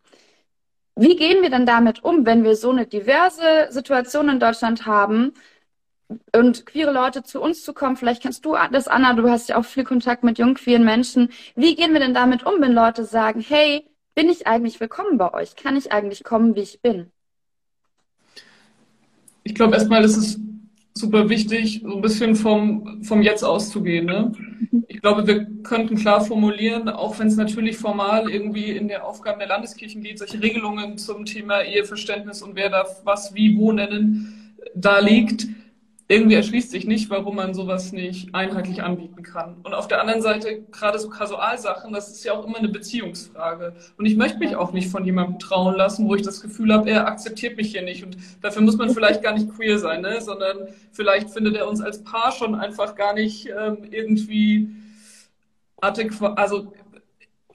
[0.95, 5.33] Wie gehen wir denn damit um, wenn wir so eine diverse Situation in Deutschland haben,
[6.35, 7.97] und queere Leute zu uns zu kommen.
[7.97, 11.31] Vielleicht kennst du das, Anna, du hast ja auch viel Kontakt mit jungen, queeren Menschen.
[11.55, 15.33] Wie gehen wir denn damit um, wenn Leute sagen, hey, bin ich eigentlich willkommen bei
[15.33, 15.57] euch?
[15.57, 17.11] Kann ich eigentlich kommen, wie ich bin?
[19.45, 20.39] Ich glaube, erstmal ist es
[20.95, 24.07] super wichtig, so ein bisschen vom, vom Jetzt auszugehen.
[24.07, 24.33] Ne?
[24.89, 29.39] Ich glaube, wir könnten klar formulieren, auch wenn es natürlich formal irgendwie in der Aufgaben
[29.39, 34.55] der Landeskirchen geht, solche Regelungen zum Thema Eheverständnis und wer darf was wie wo nennen,
[34.75, 35.47] da liegt
[36.13, 39.57] irgendwie erschließt sich nicht, warum man sowas nicht einheitlich anbieten kann.
[39.63, 43.75] Und auf der anderen Seite, gerade so Kasualsachen, das ist ja auch immer eine Beziehungsfrage.
[43.97, 46.91] Und ich möchte mich auch nicht von jemandem trauen lassen, wo ich das Gefühl habe,
[46.91, 48.05] er akzeptiert mich hier nicht.
[48.05, 50.21] Und dafür muss man vielleicht gar nicht queer sein, ne?
[50.21, 54.69] sondern vielleicht findet er uns als Paar schon einfach gar nicht ähm, irgendwie
[55.81, 56.73] adäquat, also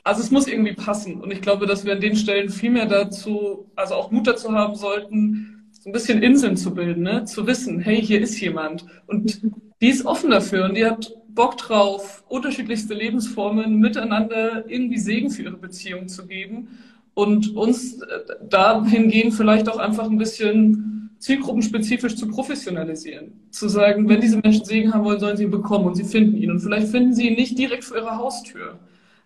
[0.04, 1.20] also es muss irgendwie passen.
[1.20, 4.54] Und ich glaube, dass wir an den Stellen viel mehr dazu, also auch Mut dazu
[4.54, 5.57] haben sollten,
[5.88, 7.23] so ein bisschen Inseln zu bilden, ne?
[7.23, 8.86] zu wissen, hey, hier ist jemand.
[9.06, 9.41] Und
[9.82, 15.43] die ist offen dafür und die hat Bock drauf, unterschiedlichste Lebensformen miteinander irgendwie Segen für
[15.43, 16.67] ihre Beziehung zu geben
[17.13, 18.06] und uns äh,
[18.50, 23.32] dahingehend vielleicht auch einfach ein bisschen zielgruppenspezifisch zu professionalisieren.
[23.52, 26.36] Zu sagen, wenn diese Menschen Segen haben wollen, sollen sie ihn bekommen und sie finden
[26.36, 26.52] ihn.
[26.52, 28.78] Und vielleicht finden sie ihn nicht direkt vor ihrer Haustür.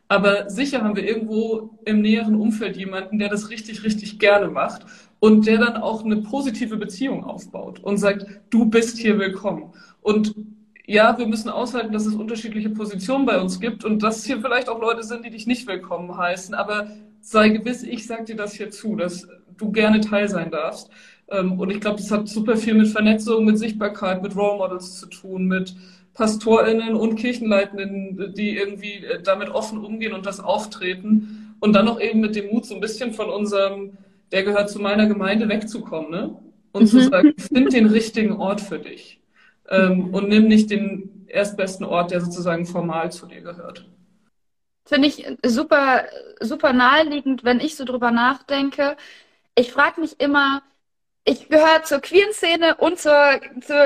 [0.08, 4.86] Aber sicher haben wir irgendwo im näheren Umfeld jemanden, der das richtig, richtig gerne macht
[5.21, 9.71] und der dann auch eine positive Beziehung aufbaut und sagt, du bist hier willkommen.
[10.01, 10.34] Und
[10.88, 14.67] ja, wir müssen aushalten, dass es unterschiedliche Positionen bei uns gibt und dass hier vielleicht
[14.67, 16.88] auch Leute sind, die dich nicht willkommen heißen, aber
[17.21, 20.89] sei gewiss, ich sag dir das hier zu, dass du gerne Teil sein darfst.
[21.29, 24.99] Ähm, und ich glaube, das hat super viel mit Vernetzung, mit Sichtbarkeit, mit Role Models
[24.99, 25.75] zu tun, mit
[26.15, 31.55] PastorInnen und Kirchenleitenden, die irgendwie äh, damit offen umgehen und das auftreten.
[31.60, 33.91] Und dann noch eben mit dem Mut, so ein bisschen von unserem
[34.32, 36.39] der gehört zu meiner Gemeinde, wegzukommen, ne?
[36.72, 36.88] Und mhm.
[36.88, 39.22] zu sagen, find den richtigen Ort für dich.
[39.70, 43.89] Ähm, und nimm nicht den erstbesten Ort, der sozusagen formal zu dir gehört.
[44.86, 46.06] Finde ich super,
[46.39, 48.98] super naheliegend, wenn ich so drüber nachdenke.
[49.56, 50.62] Ich frage mich immer,
[51.24, 53.86] ich gehöre zur queeren Szene und zur, zur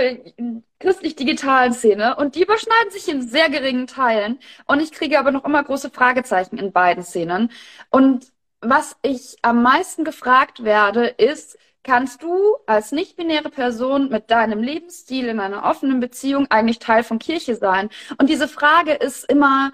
[0.80, 4.40] christlich-digitalen Szene und die überschneiden sich in sehr geringen Teilen.
[4.66, 7.52] Und ich kriege aber noch immer große Fragezeichen in beiden Szenen.
[7.90, 14.62] Und was ich am meisten gefragt werde, ist, kannst du als nicht-binäre Person mit deinem
[14.62, 17.90] Lebensstil in einer offenen Beziehung eigentlich Teil von Kirche sein?
[18.18, 19.72] Und diese Frage ist immer,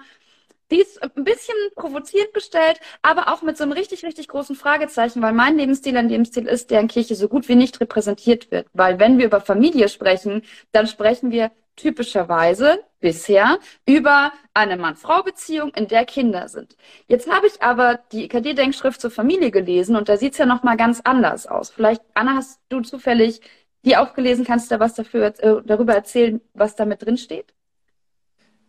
[0.70, 5.20] die ist ein bisschen provozierend gestellt, aber auch mit so einem richtig, richtig großen Fragezeichen,
[5.22, 8.66] weil mein Lebensstil ein Lebensstil ist, der in Kirche so gut wie nicht repräsentiert wird.
[8.72, 10.42] Weil wenn wir über Familie sprechen,
[10.72, 16.76] dann sprechen wir typischerweise bisher über eine Mann-Frau-Beziehung, in der Kinder sind.
[17.08, 20.76] Jetzt habe ich aber die IKD-Denkschrift zur Familie gelesen und da sieht es ja nochmal
[20.76, 21.70] ganz anders aus.
[21.70, 23.40] Vielleicht, Anna, hast du zufällig
[23.84, 24.44] die auch gelesen?
[24.44, 27.52] Kannst du da was dafür, äh, darüber erzählen, was da mit drin steht?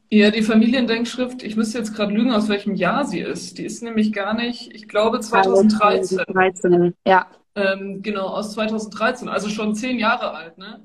[0.10, 3.58] Ja, die Familiendenkschrift, ich müsste jetzt gerade lügen, aus welchem Jahr sie ist.
[3.58, 6.20] Die ist nämlich gar nicht, ich glaube 2013.
[6.20, 7.28] 2013, ja.
[7.56, 10.82] Ähm, genau, aus 2013, also schon zehn Jahre alt, ne?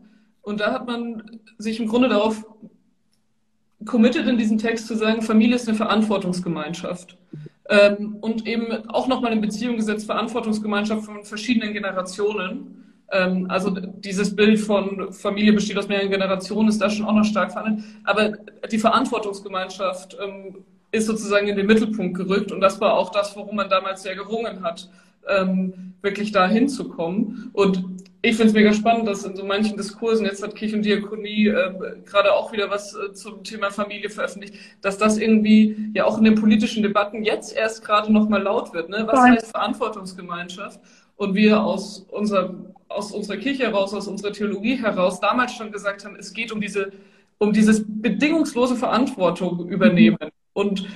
[0.49, 2.43] Und da hat man sich im Grunde darauf
[3.85, 7.19] committed, in diesem Text zu sagen, Familie ist eine Verantwortungsgemeinschaft.
[7.69, 12.95] Ähm, und eben auch nochmal in Beziehung gesetzt, Verantwortungsgemeinschaft von verschiedenen Generationen.
[13.13, 17.25] Ähm, also dieses Bild von Familie besteht aus mehreren Generationen ist da schon auch noch
[17.25, 17.85] stark vorhanden.
[18.05, 18.33] Aber
[18.73, 23.57] die Verantwortungsgemeinschaft ähm, ist sozusagen in den Mittelpunkt gerückt und das war auch das, worum
[23.57, 24.89] man damals sehr gerungen hat.
[25.29, 27.51] Ähm, wirklich da hinzukommen.
[27.53, 27.85] Und
[28.23, 31.49] ich finde es mega spannend, dass in so manchen Diskursen, jetzt hat Kirche und Diakonie
[31.49, 31.73] äh,
[32.05, 36.25] gerade auch wieder was äh, zum Thema Familie veröffentlicht, dass das irgendwie ja auch in
[36.25, 38.89] den politischen Debatten jetzt erst gerade nochmal laut wird.
[38.89, 39.05] Ne?
[39.07, 40.81] Was heißt Verantwortungsgemeinschaft?
[41.17, 42.55] Und wir aus, unser,
[42.89, 46.61] aus unserer Kirche heraus, aus unserer Theologie heraus damals schon gesagt haben, es geht um
[46.61, 46.93] diese,
[47.39, 50.19] um dieses bedingungslose Verantwortung übernehmen.
[50.53, 50.89] Und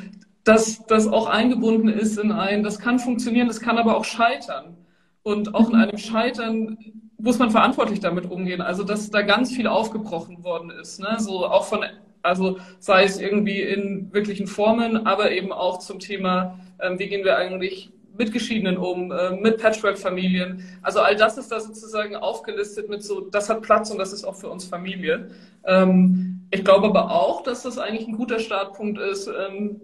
[0.45, 4.77] dass das auch eingebunden ist in ein, das kann funktionieren, das kann aber auch scheitern.
[5.23, 6.79] Und auch in einem Scheitern
[7.19, 8.61] muss man verantwortlich damit umgehen.
[8.61, 10.99] Also, dass da ganz viel aufgebrochen worden ist.
[10.99, 11.17] Ne?
[11.19, 11.85] So auch von,
[12.23, 17.25] also sei es irgendwie in wirklichen Formen, aber eben auch zum Thema, ähm, wie gehen
[17.25, 20.65] wir eigentlich mit Geschiedenen um, äh, mit Patchwork-Familien.
[20.83, 24.25] Also all das ist da sozusagen aufgelistet mit so, das hat Platz und das ist
[24.25, 25.31] auch für uns Familie.
[25.65, 29.81] Ähm, ich glaube aber auch, dass das eigentlich ein guter Startpunkt ist, ähm,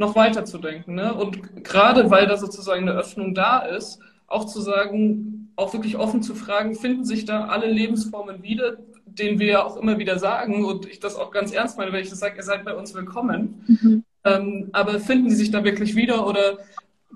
[0.00, 0.94] noch weiter zu denken.
[0.94, 1.14] Ne?
[1.14, 6.22] Und gerade weil da sozusagen eine Öffnung da ist, auch zu sagen, auch wirklich offen
[6.22, 10.64] zu fragen, finden sich da alle Lebensformen wieder, denen wir ja auch immer wieder sagen
[10.64, 12.94] und ich das auch ganz ernst meine, wenn ich das sage, ihr seid bei uns
[12.94, 13.62] willkommen.
[13.66, 14.04] Mhm.
[14.24, 16.58] Ähm, aber finden sie sich da wirklich wieder oder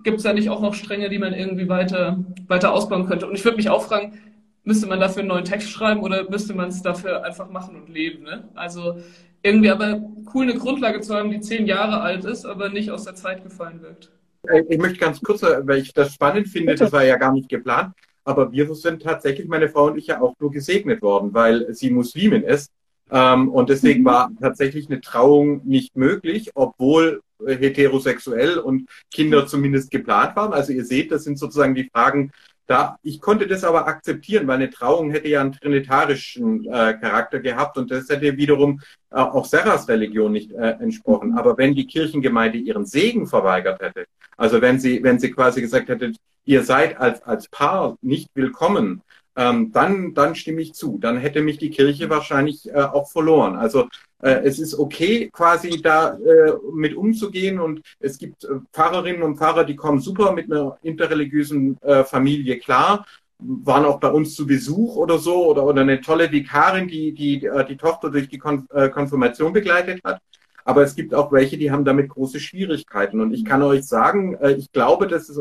[0.03, 3.27] gibt es da nicht auch noch Stränge, die man irgendwie weiter, weiter ausbauen könnte?
[3.27, 4.19] Und ich würde mich auch fragen,
[4.63, 7.89] müsste man dafür einen neuen Text schreiben oder müsste man es dafür einfach machen und
[7.89, 8.25] leben?
[8.25, 8.49] Ne?
[8.55, 8.99] Also
[9.45, 10.01] irgendwie aber
[10.35, 13.45] cool eine Grundlage zu haben, die zehn Jahre alt ist, aber nicht aus der Zeit
[13.45, 14.11] gefallen wirkt.
[14.49, 17.49] Äh, ich möchte ganz kurz, weil ich das spannend finde, das war ja gar nicht
[17.49, 17.95] geplant.
[18.25, 21.91] Aber wir sind tatsächlich, meine Frau und ich, ja auch nur gesegnet worden, weil sie
[21.91, 22.71] Muslimin ist.
[23.11, 24.07] Ähm, und deswegen mhm.
[24.07, 30.55] war tatsächlich eine Trauung nicht möglich, obwohl heterosexuell und Kinder zumindest geplant waren.
[30.55, 32.33] Also ihr seht, das sind sozusagen die Fragen
[32.67, 32.97] da.
[33.03, 37.77] Ich konnte das aber akzeptieren, weil eine Trauung hätte ja einen trinitarischen äh, Charakter gehabt
[37.79, 41.37] und das hätte wiederum äh, auch Serras Religion nicht äh, entsprochen.
[41.37, 45.89] Aber wenn die Kirchengemeinde ihren Segen verweigert hätte, also wenn sie, wenn sie quasi gesagt
[45.89, 46.13] hätte,
[46.45, 49.03] ihr seid als, als Paar nicht willkommen,
[49.37, 50.99] ähm, dann, dann stimme ich zu.
[51.01, 53.57] Dann hätte mich die Kirche wahrscheinlich äh, auch verloren.
[53.57, 53.89] Also
[54.23, 59.37] äh, es ist okay, quasi da äh, mit umzugehen und es gibt äh, Pfarrerinnen und
[59.37, 63.07] Pfarrer, die kommen super mit einer interreligiösen äh, Familie klar,
[63.39, 67.45] waren auch bei uns zu Besuch oder so oder, oder eine tolle Vikarin, die die,
[67.45, 70.21] äh, die Tochter durch die Kon Konfirmation begleitet hat.
[70.67, 73.21] Aber es gibt auch welche, die haben damit große Schwierigkeiten.
[73.21, 75.39] Und ich kann euch sagen, ich glaube, das, ist,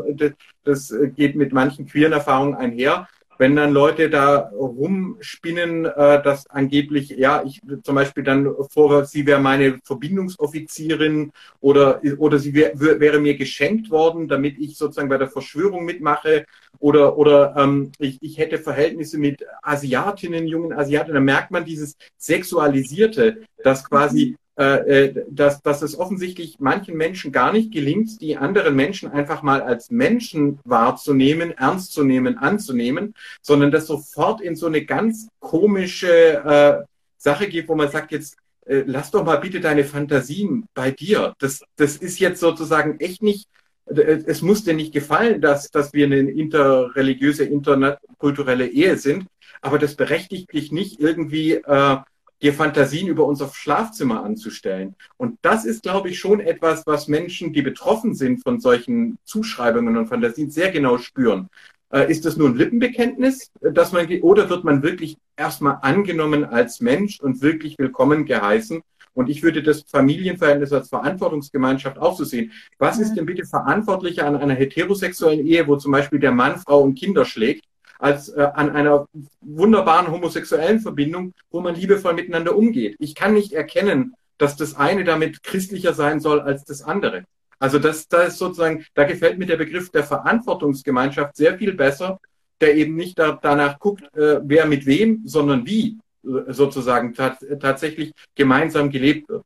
[0.64, 3.08] das geht mit manchen queeren Erfahrungen einher.
[3.38, 9.26] Wenn dann Leute da rumspinnen, äh, dass angeblich, ja, ich zum Beispiel dann vor, sie
[9.26, 15.18] wäre meine Verbindungsoffizierin oder, oder sie wär, wäre mir geschenkt worden, damit ich sozusagen bei
[15.18, 16.44] der Verschwörung mitmache
[16.78, 21.96] oder, oder ähm, ich, ich hätte Verhältnisse mit Asiatinnen, jungen Asiatinnen, da merkt man dieses
[22.18, 28.76] Sexualisierte, dass quasi äh, dass, dass es offensichtlich manchen Menschen gar nicht gelingt, die anderen
[28.76, 34.66] Menschen einfach mal als Menschen wahrzunehmen, ernst zu nehmen, anzunehmen, sondern das sofort in so
[34.66, 36.84] eine ganz komische äh,
[37.16, 38.36] Sache geht, wo man sagt, jetzt
[38.66, 41.34] äh, lass doch mal bitte deine Fantasien bei dir.
[41.38, 43.48] Das, das ist jetzt sozusagen echt nicht,
[43.86, 49.26] äh, es muss dir nicht gefallen, dass, dass wir eine interreligiöse, interkulturelle Ehe sind,
[49.60, 51.96] aber das berechtigt dich nicht irgendwie äh,
[52.42, 54.94] dir Fantasien über unser Schlafzimmer anzustellen.
[55.16, 59.96] Und das ist, glaube ich, schon etwas, was Menschen, die betroffen sind von solchen Zuschreibungen
[59.96, 61.48] und Fantasien, sehr genau spüren.
[61.90, 66.80] Äh, ist das nur ein Lippenbekenntnis, dass man, oder wird man wirklich erstmal angenommen als
[66.80, 68.82] Mensch und wirklich willkommen geheißen?
[69.14, 72.50] Und ich würde das Familienverhältnis als Verantwortungsgemeinschaft auch so sehen.
[72.78, 76.82] Was ist denn bitte verantwortlicher an einer heterosexuellen Ehe, wo zum Beispiel der Mann Frau
[76.82, 77.64] und Kinder schlägt,
[77.98, 79.06] als äh, an einer
[79.40, 82.96] wunderbaren homosexuellen Verbindung, wo man liebevoll miteinander umgeht.
[82.98, 87.24] Ich kann nicht erkennen, dass das eine damit christlicher sein soll als das andere.
[87.58, 92.20] Also das, das ist sozusagen, da gefällt mir der Begriff der Verantwortungsgemeinschaft sehr viel besser,
[92.60, 98.12] der eben nicht da, danach guckt, äh, wer mit wem, sondern wie äh, sozusagen tatsächlich
[98.34, 99.44] gemeinsam gelebt wird.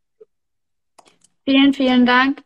[1.44, 2.42] Vielen, vielen Dank.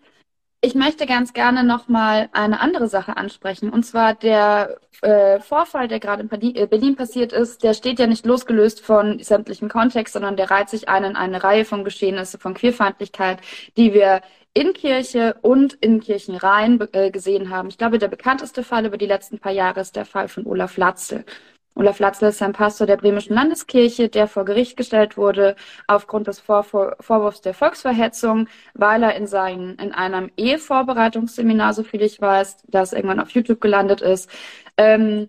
[0.65, 3.69] Ich möchte ganz gerne nochmal eine andere Sache ansprechen.
[3.69, 8.07] Und zwar der äh, Vorfall, der gerade in äh, Berlin passiert ist, der steht ja
[8.07, 12.39] nicht losgelöst von sämtlichem Kontext, sondern der reiht sich ein in eine Reihe von Geschehnissen
[12.39, 13.41] von Queerfeindlichkeit,
[13.77, 14.21] die wir
[14.55, 17.69] in Kirche und in Kirchenreihen äh, gesehen haben.
[17.69, 20.77] Ich glaube, der bekannteste Fall über die letzten paar Jahre ist der Fall von Olaf
[20.77, 21.25] Latzel.
[21.75, 25.57] Olaf Latzl ist ein Pastor der Bremischen Landeskirche, der vor Gericht gestellt wurde
[25.87, 32.03] aufgrund des Vor Vorwurfs der Volksverhetzung, weil er in, seinen, in einem Ehevorbereitungsseminar, so viel
[32.03, 34.29] ich weiß, das irgendwann auf YouTube gelandet ist,
[34.77, 35.29] ähm,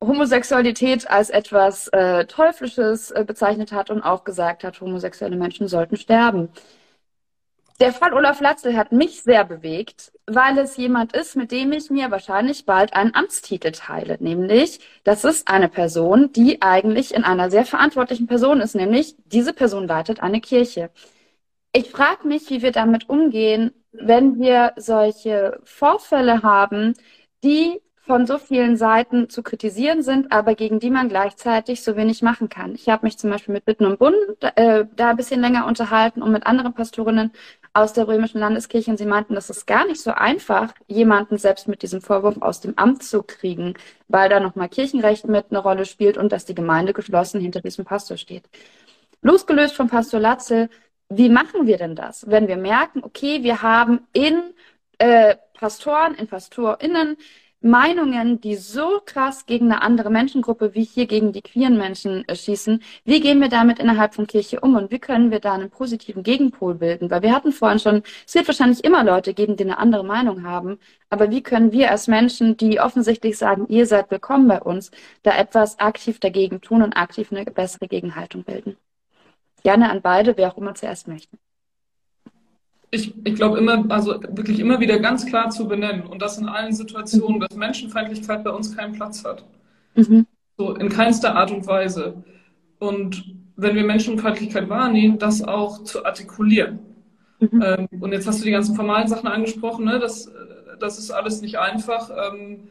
[0.00, 5.96] Homosexualität als etwas äh, Teuflisches äh, bezeichnet hat und auch gesagt hat, homosexuelle Menschen sollten
[5.96, 6.50] sterben.
[7.80, 11.90] Der Fall Olaf Latzel hat mich sehr bewegt, weil es jemand ist, mit dem ich
[11.90, 14.16] mir wahrscheinlich bald einen Amtstitel teile.
[14.20, 19.52] Nämlich, das ist eine Person, die eigentlich in einer sehr verantwortlichen Person ist, nämlich diese
[19.52, 20.90] Person leitet eine Kirche.
[21.72, 26.94] Ich frage mich, wie wir damit umgehen, wenn wir solche Vorfälle haben,
[27.42, 32.22] die von so vielen Seiten zu kritisieren sind, aber gegen die man gleichzeitig so wenig
[32.22, 32.74] machen kann.
[32.74, 34.14] Ich habe mich zum Beispiel mit Bitten und Bund
[34.56, 37.32] äh, da ein bisschen länger unterhalten und mit anderen Pastorinnen
[37.74, 41.66] aus der römischen Landeskirche und sie meinten, das ist gar nicht so einfach, jemanden selbst
[41.68, 43.74] mit diesem Vorwurf aus dem Amt zu kriegen,
[44.08, 47.84] weil da nochmal Kirchenrecht mit eine Rolle spielt und dass die Gemeinde geschlossen hinter diesem
[47.84, 48.44] Pastor steht.
[49.22, 50.70] Losgelöst von Pastor Latzel,
[51.08, 54.54] wie machen wir denn das, wenn wir merken, okay, wir haben in
[54.98, 57.16] äh, Pastoren, in PastorInnen
[57.64, 62.36] Meinungen, die so krass gegen eine andere Menschengruppe wie hier gegen die queeren Menschen äh,
[62.36, 65.70] schießen, wie gehen wir damit innerhalb von Kirche um und wie können wir da einen
[65.70, 67.10] positiven Gegenpol bilden?
[67.10, 70.42] Weil wir hatten vorhin schon, es wird wahrscheinlich immer Leute geben, die eine andere Meinung
[70.44, 74.90] haben, aber wie können wir als Menschen, die offensichtlich sagen, ihr seid willkommen bei uns,
[75.22, 78.76] da etwas aktiv dagegen tun und aktiv eine bessere Gegenhaltung bilden?
[79.62, 81.38] Gerne an beide, wer auch immer zuerst möchte
[82.94, 86.48] ich, ich glaube immer, also wirklich immer wieder ganz klar zu benennen und das in
[86.48, 89.44] allen Situationen, dass Menschenfeindlichkeit bei uns keinen Platz hat.
[89.96, 90.26] Mhm.
[90.56, 92.22] So in keinster Art und Weise.
[92.78, 96.78] Und wenn wir Menschenfeindlichkeit wahrnehmen, das auch zu artikulieren.
[97.40, 97.62] Mhm.
[97.62, 99.98] Ähm, und jetzt hast du die ganzen formalen Sachen angesprochen, ne?
[99.98, 100.30] das,
[100.78, 102.10] das ist alles nicht einfach.
[102.10, 102.68] Ähm,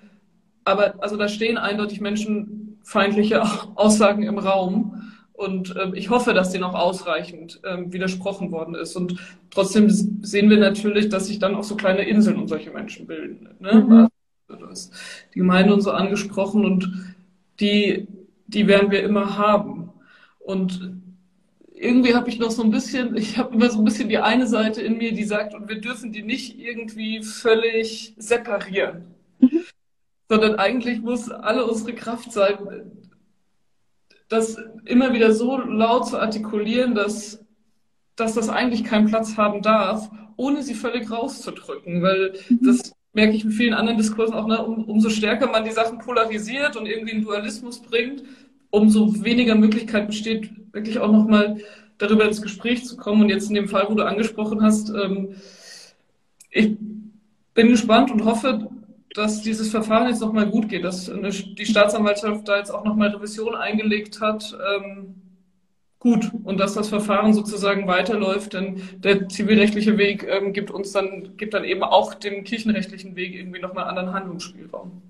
[0.63, 3.41] aber also da stehen eindeutig menschenfeindliche
[3.75, 5.12] Aussagen im Raum.
[5.33, 8.95] Und ähm, ich hoffe, dass denen auch ausreichend ähm, widersprochen worden ist.
[8.95, 9.19] Und
[9.49, 13.49] trotzdem sehen wir natürlich, dass sich dann auch so kleine Inseln um solche Menschen bilden.
[13.59, 13.73] Ne?
[13.73, 14.07] Mhm.
[14.47, 14.91] Also,
[15.33, 17.15] die Gemeinde und so angesprochen und
[17.59, 18.07] die,
[18.47, 19.91] die werden wir immer haben.
[20.39, 20.93] Und
[21.73, 24.47] irgendwie habe ich noch so ein bisschen, ich habe immer so ein bisschen die eine
[24.47, 29.05] Seite in mir, die sagt, und wir dürfen die nicht irgendwie völlig separieren.
[29.39, 29.63] Mhm.
[30.29, 32.57] Sondern eigentlich muss alle unsere Kraft sein,
[34.33, 37.43] das immer wieder so laut zu artikulieren, dass,
[38.15, 42.01] dass das eigentlich keinen Platz haben darf, ohne sie völlig rauszudrücken.
[42.01, 42.59] Weil mhm.
[42.61, 45.99] das merke ich in vielen anderen Diskursen auch, ne, um, umso stärker man die Sachen
[45.99, 48.23] polarisiert und irgendwie einen Dualismus bringt,
[48.71, 51.57] umso weniger Möglichkeit besteht, wirklich auch nochmal
[51.99, 53.21] darüber ins Gespräch zu kommen.
[53.21, 55.35] Und jetzt in dem Fall, wo du angesprochen hast, ähm,
[56.49, 56.75] ich
[57.53, 58.67] bin gespannt und hoffe,
[59.13, 63.55] dass dieses Verfahren jetzt nochmal gut geht, dass die Staatsanwaltschaft da jetzt auch nochmal Revision
[63.55, 64.57] eingelegt hat.
[64.75, 65.15] Ähm,
[66.03, 71.37] gut und dass das Verfahren sozusagen weiterläuft, denn der zivilrechtliche Weg ähm, gibt uns dann,
[71.37, 75.01] gibt dann eben auch dem kirchenrechtlichen Weg irgendwie nochmal anderen Handlungsspielraum.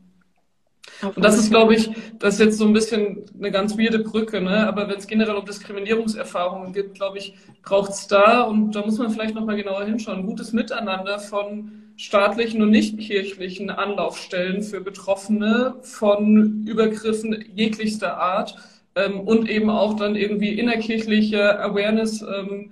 [1.02, 1.90] Und das ist, glaube ich,
[2.20, 4.68] das ist jetzt so ein bisschen eine ganz weirde Brücke, ne?
[4.68, 9.00] aber wenn es generell um Diskriminierungserfahrungen geht, glaube ich, braucht es da, und da muss
[9.00, 16.66] man vielleicht nochmal genauer hinschauen, gutes Miteinander von staatlichen und nicht-kirchlichen Anlaufstellen für Betroffene von
[16.68, 18.56] Übergriffen jeglichster Art
[18.96, 22.22] ähm, und eben auch dann irgendwie innerkirchliche Awareness.
[22.22, 22.72] Ähm,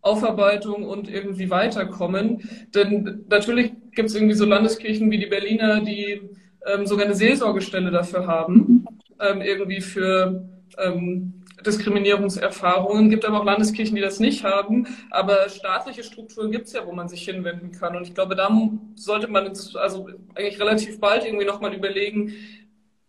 [0.00, 2.48] Aufarbeitung und irgendwie weiterkommen.
[2.74, 6.20] Denn natürlich gibt es irgendwie so Landeskirchen wie die Berliner, die
[6.66, 8.86] ähm, sogar eine Seelsorgestelle dafür haben,
[9.20, 13.10] ähm, irgendwie für ähm, Diskriminierungserfahrungen.
[13.10, 14.86] gibt aber auch Landeskirchen, die das nicht haben.
[15.10, 17.96] Aber staatliche Strukturen gibt es ja, wo man sich hinwenden kann.
[17.96, 18.50] Und ich glaube, da
[18.94, 22.32] sollte man jetzt also eigentlich relativ bald irgendwie nochmal überlegen,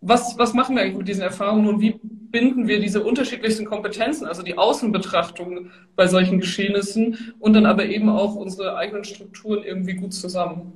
[0.02, 4.26] was, was machen wir eigentlich mit diesen Erfahrungen und wie binden wir diese unterschiedlichsten Kompetenzen,
[4.26, 9.96] also die Außenbetrachtung bei solchen Geschehnissen und dann aber eben auch unsere eigenen Strukturen irgendwie
[9.96, 10.74] gut zusammen.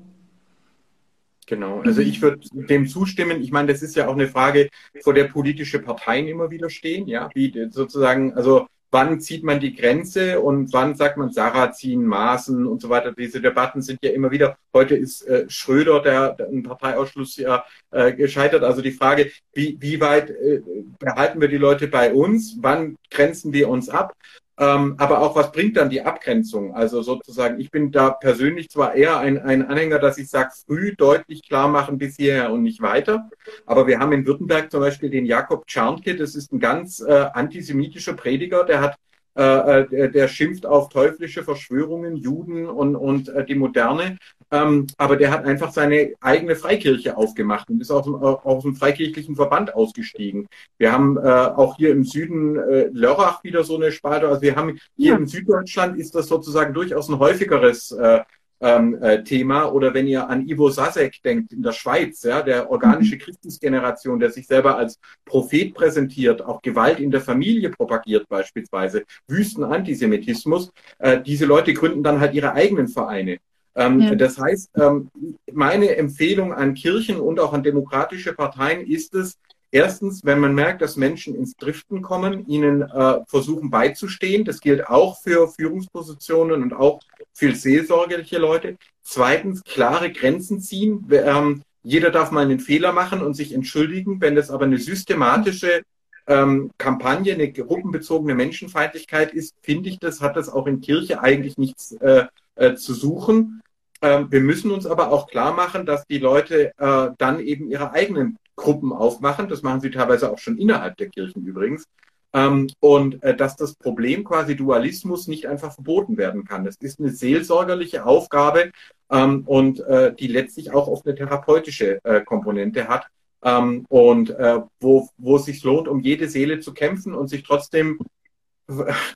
[1.45, 3.41] Genau, also ich würde dem zustimmen.
[3.41, 4.69] Ich meine, das ist ja auch eine Frage,
[5.01, 9.75] vor der politische Parteien immer wieder stehen, ja, wie sozusagen, also wann zieht man die
[9.75, 13.11] Grenze und wann sagt man Sarah ziehen, Maßen und so weiter.
[13.11, 14.55] Diese Debatten sind ja immer wieder.
[14.71, 18.63] Heute ist äh, Schröder, der, der ein Parteiausschluss ja äh, gescheitert.
[18.63, 20.61] Also die Frage, wie, wie weit äh,
[20.99, 22.57] behalten wir die Leute bei uns?
[22.61, 24.13] Wann grenzen wir uns ab?
[24.59, 26.75] Ähm, aber auch, was bringt dann die Abgrenzung?
[26.75, 30.95] Also sozusagen, ich bin da persönlich zwar eher ein, ein Anhänger, dass ich sage, früh
[30.95, 33.29] deutlich klar machen bis hierher und nicht weiter.
[33.65, 37.11] Aber wir haben in Württemberg zum Beispiel den Jakob Czarnke, das ist ein ganz äh,
[37.33, 38.95] antisemitischer Prediger, der hat
[39.35, 44.17] äh, äh, der schimpft auf teuflische Verschwörungen, Juden und, und äh, die Moderne.
[44.53, 48.75] Ähm, aber der hat einfach seine eigene Freikirche aufgemacht und ist aus dem, aus dem
[48.75, 50.47] freikirchlichen Verband ausgestiegen.
[50.77, 54.27] Wir haben äh, auch hier im Süden äh, Lörrach wieder so eine Spalte.
[54.27, 55.17] Also wir haben hier ja.
[55.17, 58.19] in Süddeutschland ist das sozusagen durchaus ein häufigeres äh,
[58.61, 59.73] ähm, äh, Thema.
[59.73, 64.29] Oder wenn ihr an Ivo Sasek denkt in der Schweiz, ja, der organische Christusgeneration, der
[64.29, 70.71] sich selber als Prophet präsentiert, auch Gewalt in der Familie propagiert beispielsweise, wüsten Antisemitismus.
[70.99, 73.39] Äh, diese Leute gründen dann halt ihre eigenen Vereine.
[73.75, 74.15] Ähm, ja.
[74.15, 75.09] Das heißt, ähm,
[75.51, 79.37] meine Empfehlung an Kirchen und auch an demokratische Parteien ist es,
[79.73, 84.45] Erstens, wenn man merkt, dass Menschen ins Driften kommen, ihnen äh, versuchen beizustehen.
[84.45, 86.99] Das gilt auch für Führungspositionen und auch
[87.33, 88.77] für seelsorgerliche Leute.
[89.01, 91.07] Zweitens, klare Grenzen ziehen.
[91.11, 94.21] Ähm, jeder darf mal einen Fehler machen und sich entschuldigen.
[94.21, 95.81] Wenn das aber eine systematische
[96.27, 101.57] ähm, Kampagne, eine gruppenbezogene Menschenfeindlichkeit ist, finde ich, das hat das auch in Kirche eigentlich
[101.57, 102.25] nichts äh,
[102.57, 103.62] äh, zu suchen.
[104.03, 107.93] Ähm, wir müssen uns aber auch klar machen, dass die Leute äh, dann eben ihre
[107.93, 109.47] eigenen Gruppen aufmachen.
[109.47, 111.85] Das machen sie teilweise auch schon innerhalb der Kirchen übrigens.
[112.33, 116.65] Ähm, und äh, dass das Problem quasi Dualismus nicht einfach verboten werden kann.
[116.65, 118.71] Das ist eine seelsorgerliche Aufgabe
[119.09, 123.07] ähm, und äh, die letztlich auch oft eine therapeutische äh, Komponente hat.
[123.41, 127.43] Ähm, und äh, wo, wo es sich lohnt, um jede Seele zu kämpfen und sich
[127.43, 127.99] trotzdem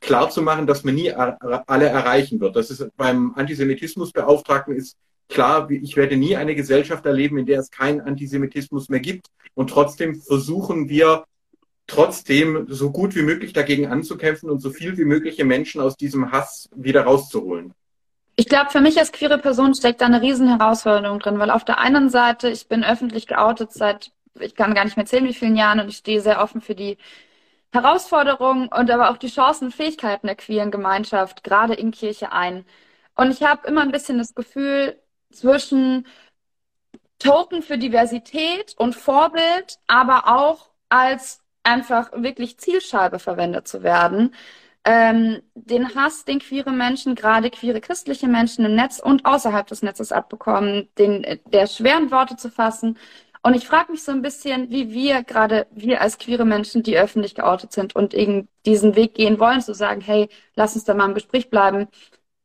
[0.01, 2.55] klar zu machen, dass man nie alle erreichen wird.
[2.55, 4.97] Das ist beim Antisemitismusbeauftragten ist
[5.29, 9.27] Klar, ich werde nie eine Gesellschaft erleben, in der es keinen Antisemitismus mehr gibt.
[9.55, 11.25] Und trotzdem versuchen wir
[11.85, 16.31] trotzdem so gut wie möglich dagegen anzukämpfen und so viel wie mögliche Menschen aus diesem
[16.31, 17.73] Hass wieder rauszuholen.
[18.35, 21.65] Ich glaube, für mich als queere Person steckt da eine riesen Herausforderung drin, weil auf
[21.65, 25.33] der einen Seite, ich bin öffentlich geoutet seit, ich kann gar nicht mehr zählen, wie
[25.33, 26.97] vielen Jahren und ich stehe sehr offen für die
[27.81, 32.65] Herausforderungen und aber auch die Chancen und Fähigkeiten der queeren Gemeinschaft, gerade in Kirche ein.
[33.15, 34.99] Und ich habe immer ein bisschen das Gefühl,
[35.31, 36.07] zwischen
[37.19, 44.33] Token für Diversität und Vorbild, aber auch als einfach wirklich Zielscheibe verwendet zu werden.
[44.85, 49.81] Ähm, den Hass, den queere Menschen, gerade queere christliche Menschen im Netz und außerhalb des
[49.81, 52.97] Netzes abbekommen, den, der schweren Worte zu fassen.
[53.43, 56.97] Und ich frage mich so ein bisschen, wie wir, gerade wir als queere Menschen, die
[56.97, 60.93] öffentlich geoutet sind und eben diesen Weg gehen wollen, zu sagen, hey, lass uns da
[60.93, 61.87] mal im Gespräch bleiben,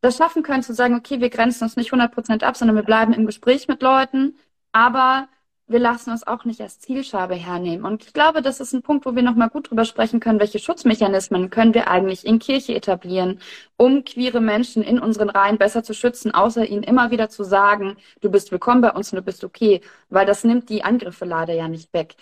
[0.01, 3.13] das schaffen können, zu sagen, okay, wir grenzen uns nicht 100% ab, sondern wir bleiben
[3.13, 4.37] im Gespräch mit Leuten,
[4.73, 5.29] aber
[5.73, 7.85] wir lassen uns auch nicht als Zielscheibe hernehmen.
[7.85, 10.59] Und ich glaube, das ist ein Punkt, wo wir nochmal gut drüber sprechen können, welche
[10.59, 13.41] Schutzmechanismen können wir eigentlich in Kirche etablieren,
[13.77, 17.97] um queere Menschen in unseren Reihen besser zu schützen, außer ihnen immer wieder zu sagen,
[18.21, 21.55] du bist willkommen bei uns und du bist okay, weil das nimmt die Angriffe leider
[21.55, 22.15] ja nicht weg.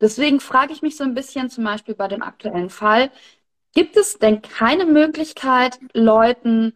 [0.00, 3.10] Deswegen frage ich mich so ein bisschen zum Beispiel bei dem aktuellen Fall,
[3.74, 6.74] gibt es denn keine Möglichkeit, Leuten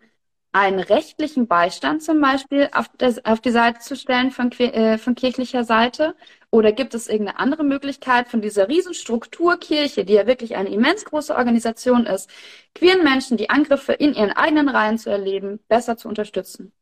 [0.53, 5.15] einen rechtlichen Beistand zum Beispiel auf, das, auf die Seite zu stellen von, äh, von
[5.15, 6.15] kirchlicher Seite?
[6.51, 11.07] Oder gibt es irgendeine andere Möglichkeit von dieser Riesenstruktur Kirche, die ja wirklich eine immens
[11.07, 12.29] große Organisation ist,
[12.75, 16.73] queeren Menschen die Angriffe in ihren eigenen Reihen zu erleben, besser zu unterstützen?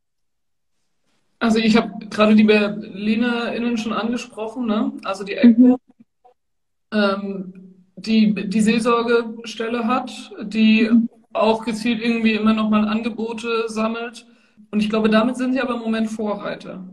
[1.39, 4.91] Also ich habe gerade die BerlinerInnen schon angesprochen, ne?
[5.05, 5.77] also die ECHO, mhm.
[6.91, 7.53] ähm,
[7.95, 10.11] die die Seelsorgestelle hat,
[10.43, 14.25] die mhm auch gezielt irgendwie immer nochmal Angebote sammelt.
[14.71, 16.83] Und ich glaube, damit sind sie aber im Moment Vorreiter.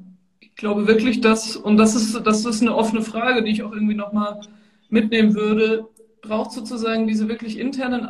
[0.41, 3.73] Ich glaube wirklich, dass, und das ist, das ist eine offene Frage, die ich auch
[3.73, 4.41] irgendwie nochmal
[4.89, 5.87] mitnehmen würde,
[6.23, 8.09] braucht sozusagen diese wirklich internen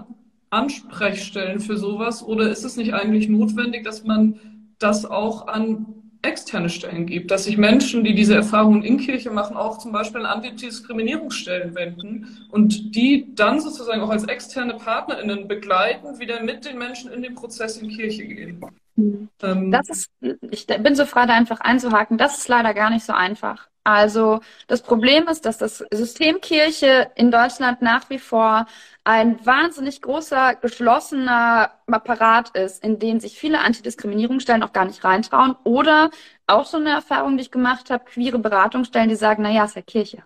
[0.50, 4.40] Ansprechstellen für sowas oder ist es nicht eigentlich notwendig, dass man
[4.78, 5.86] das auch an
[6.22, 10.20] externe Stellen gibt, dass sich Menschen, die diese Erfahrungen in Kirche machen, auch zum Beispiel
[10.20, 16.78] an Antidiskriminierungsstellen wenden und die dann sozusagen auch als externe PartnerInnen begleiten, wieder mit den
[16.78, 18.60] Menschen in den Prozess in Kirche gehen.
[18.96, 19.28] Mhm.
[19.42, 20.10] Ähm, das ist,
[20.50, 23.67] ich bin so frei, da einfach einzuhaken, das ist leider gar nicht so einfach.
[23.84, 28.66] Also das Problem ist, dass das System Kirche in Deutschland nach wie vor
[29.04, 35.56] ein wahnsinnig großer, geschlossener Apparat ist, in den sich viele Antidiskriminierungsstellen auch gar nicht reintrauen.
[35.64, 36.10] Oder
[36.46, 39.76] auch so eine Erfahrung, die ich gemacht habe, queere Beratungsstellen, die sagen, na ja, ist
[39.76, 40.24] ja Kirche.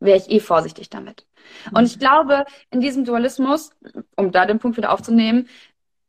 [0.00, 1.26] Wäre ich eh vorsichtig damit.
[1.72, 3.70] Und ich glaube, in diesem Dualismus,
[4.16, 5.48] um da den Punkt wieder aufzunehmen,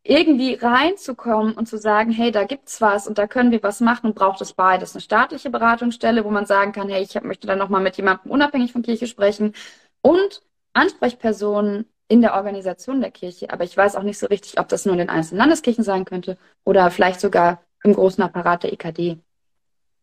[0.07, 4.13] irgendwie reinzukommen und zu sagen, hey, da gibt's was und da können wir was machen,
[4.13, 4.93] braucht es beides.
[4.93, 8.71] Eine staatliche Beratungsstelle, wo man sagen kann, hey, ich möchte dann nochmal mit jemandem unabhängig
[8.71, 9.53] von Kirche sprechen
[10.01, 10.43] und
[10.73, 13.49] Ansprechpersonen in der Organisation der Kirche.
[13.51, 16.05] Aber ich weiß auch nicht so richtig, ob das nur in den einzelnen Landeskirchen sein
[16.05, 19.17] könnte oder vielleicht sogar im großen Apparat der EKD.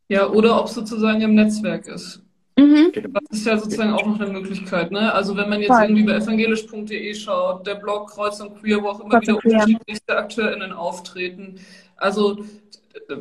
[0.09, 2.22] Ja, oder ob es sozusagen im Netzwerk ist.
[2.57, 2.92] Mhm.
[2.92, 4.90] Das ist ja sozusagen auch noch eine Möglichkeit.
[4.92, 5.12] Ne?
[5.12, 5.84] Also wenn man jetzt Voll.
[5.84, 10.16] irgendwie bei evangelisch.de schaut, der Blog Kreuz und Queer, wo auch immer Kreuz wieder unterschiedlichste
[10.16, 11.57] AkteurInnen auftreten.
[11.96, 12.44] Also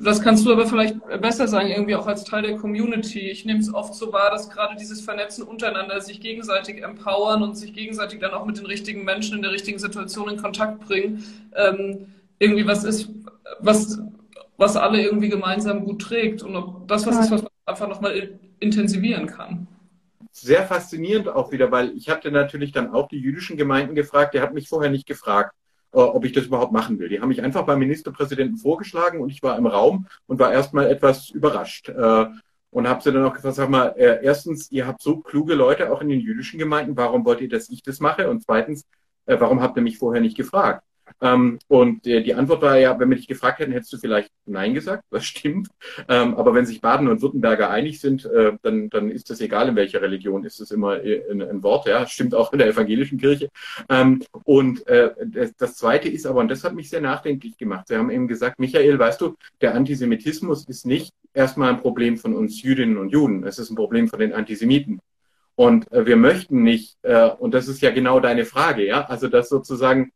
[0.01, 3.29] das kannst du aber vielleicht besser sagen, irgendwie auch als Teil der Community.
[3.29, 7.55] Ich nehme es oft so wahr, dass gerade dieses Vernetzen untereinander sich gegenseitig empowern und
[7.57, 11.23] sich gegenseitig dann auch mit den richtigen Menschen in der richtigen Situation in Kontakt bringen,
[11.55, 12.07] ähm,
[12.39, 13.09] irgendwie was ist,
[13.59, 13.99] was
[14.57, 18.37] was alle irgendwie gemeinsam gut trägt und ob das was ist, was man einfach nochmal
[18.61, 19.67] intensivieren kann.
[20.31, 24.41] Sehr faszinierend auch wieder, weil ich hatte natürlich dann auch die jüdischen Gemeinden gefragt, der
[24.41, 25.53] hat mich vorher nicht gefragt,
[25.93, 27.09] äh, ob ich das überhaupt machen will.
[27.09, 30.89] Die haben mich einfach beim Ministerpräsidenten vorgeschlagen und ich war im Raum und war erstmal
[30.89, 31.89] etwas überrascht.
[31.89, 32.25] Äh,
[32.71, 35.91] und habe sie dann auch gefragt, sag mal, äh, erstens, ihr habt so kluge Leute
[35.91, 38.29] auch in den jüdischen Gemeinden, warum wollt ihr, dass ich das mache?
[38.29, 38.85] Und zweitens,
[39.25, 40.83] äh, warum habt ihr mich vorher nicht gefragt?
[41.21, 44.31] Ähm, und äh, die Antwort war ja, wenn wir dich gefragt hätten, hättest du vielleicht
[44.45, 45.03] Nein gesagt.
[45.11, 45.67] Das stimmt.
[46.07, 49.67] Ähm, aber wenn sich Baden und Württemberger einig sind, äh, dann, dann ist das egal,
[49.69, 51.85] in welcher Religion ist es immer äh, ein, ein, Wort.
[51.85, 53.49] Ja, stimmt auch in der evangelischen Kirche.
[53.89, 57.89] Ähm, und äh, das, das Zweite ist aber, und das hat mich sehr nachdenklich gemacht.
[57.89, 62.33] Sie haben eben gesagt, Michael, weißt du, der Antisemitismus ist nicht erstmal ein Problem von
[62.33, 63.43] uns Jüdinnen und Juden.
[63.43, 65.01] Es ist ein Problem von den Antisemiten.
[65.55, 69.27] Und äh, wir möchten nicht, äh, und das ist ja genau deine Frage, ja, also
[69.27, 70.11] dass sozusagen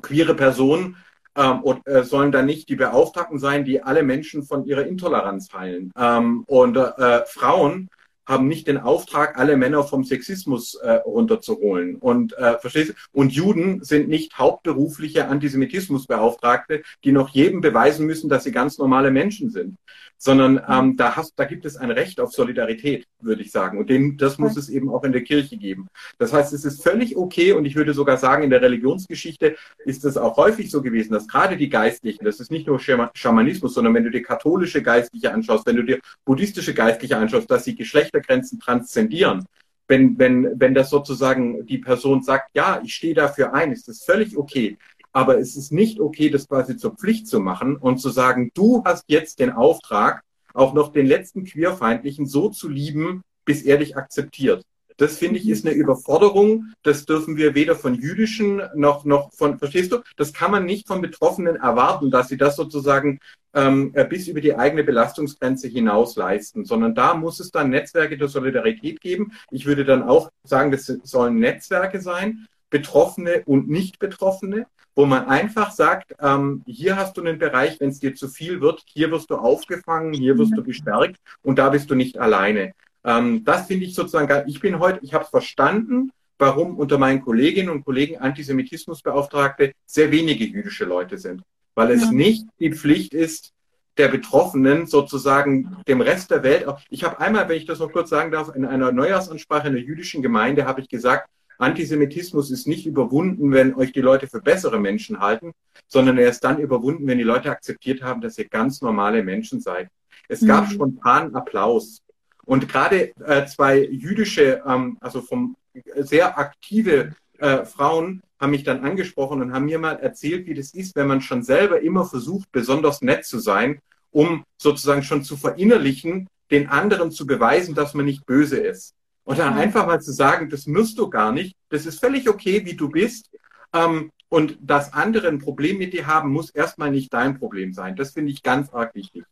[0.00, 0.96] queere Personen
[1.36, 5.52] ähm, und, äh, sollen dann nicht die Beauftragten sein, die alle Menschen von ihrer Intoleranz
[5.52, 5.92] heilen.
[5.96, 7.88] Ähm, und äh, Frauen
[8.26, 11.96] haben nicht den Auftrag, alle Männer vom Sexismus äh, runterzuholen.
[11.96, 12.94] Und äh, verstehst du?
[13.12, 19.10] Und Juden sind nicht hauptberufliche Antisemitismusbeauftragte, die noch jedem beweisen müssen, dass sie ganz normale
[19.10, 19.76] Menschen sind.
[20.24, 23.78] Sondern ähm, da, hast, da gibt es ein Recht auf Solidarität, würde ich sagen.
[23.78, 25.88] Und den, das muss es eben auch in der Kirche geben.
[26.18, 30.04] Das heißt, es ist völlig okay und ich würde sogar sagen, in der Religionsgeschichte ist
[30.04, 33.94] es auch häufig so gewesen, dass gerade die Geistlichen, das ist nicht nur Schamanismus, sondern
[33.94, 38.12] wenn du dir katholische Geistliche anschaust, wenn du dir buddhistische Geistliche anschaust, dass sie Geschlecht
[38.12, 39.46] Geschlechtergrenzen transzendieren.
[39.88, 44.04] Wenn, wenn, wenn das sozusagen die Person sagt, ja, ich stehe dafür ein, ist das
[44.04, 44.78] völlig okay.
[45.12, 48.82] Aber es ist nicht okay, das quasi zur Pflicht zu machen und zu sagen, du
[48.84, 50.22] hast jetzt den Auftrag,
[50.54, 54.64] auch noch den letzten Queerfeindlichen so zu lieben, bis er dich akzeptiert.
[54.96, 56.72] Das finde ich ist eine Überforderung.
[56.82, 59.98] Das dürfen wir weder von jüdischen noch, noch von, verstehst du?
[60.16, 63.18] Das kann man nicht von Betroffenen erwarten, dass sie das sozusagen
[63.54, 68.16] ähm, äh, bis über die eigene Belastungsgrenze hinaus leisten, sondern da muss es dann Netzwerke
[68.16, 69.32] der Solidarität geben.
[69.50, 75.70] Ich würde dann auch sagen, das sollen Netzwerke sein, Betroffene und Nicht-Betroffene, wo man einfach
[75.70, 79.30] sagt, ähm, hier hast du einen Bereich, wenn es dir zu viel wird, hier wirst
[79.30, 82.72] du aufgefangen, hier wirst du gestärkt und da bist du nicht alleine.
[83.04, 87.22] Ähm, das finde ich sozusagen, ich bin heute, ich habe es verstanden, warum unter meinen
[87.22, 91.42] Kolleginnen und Kollegen Antisemitismusbeauftragte sehr wenige jüdische Leute sind.
[91.74, 92.12] Weil es ja.
[92.12, 93.52] nicht die Pflicht ist,
[93.96, 96.66] der Betroffenen sozusagen dem Rest der Welt.
[96.88, 99.82] Ich habe einmal, wenn ich das noch kurz sagen darf, in einer Neujahrsansprache in der
[99.82, 101.28] jüdischen Gemeinde habe ich gesagt,
[101.58, 105.52] Antisemitismus ist nicht überwunden, wenn euch die Leute für bessere Menschen halten,
[105.86, 109.60] sondern er ist dann überwunden, wenn die Leute akzeptiert haben, dass ihr ganz normale Menschen
[109.60, 109.88] seid.
[110.28, 110.72] Es gab mhm.
[110.72, 112.02] spontanen Applaus.
[112.44, 115.56] Und gerade äh, zwei jüdische, ähm, also vom
[115.96, 120.74] sehr aktive äh, Frauen haben mich dann angesprochen und haben mir mal erzählt, wie das
[120.74, 123.78] ist, wenn man schon selber immer versucht, besonders nett zu sein,
[124.10, 128.94] um sozusagen schon zu verinnerlichen, den anderen zu beweisen, dass man nicht böse ist.
[129.24, 132.64] Und dann einfach mal zu sagen, das musst du gar nicht, das ist völlig okay,
[132.64, 133.30] wie du bist.
[133.72, 137.96] Ähm, und dass andere ein Problem mit dir haben, muss erstmal nicht dein Problem sein.
[137.96, 139.24] Das finde ich ganz arg wichtig.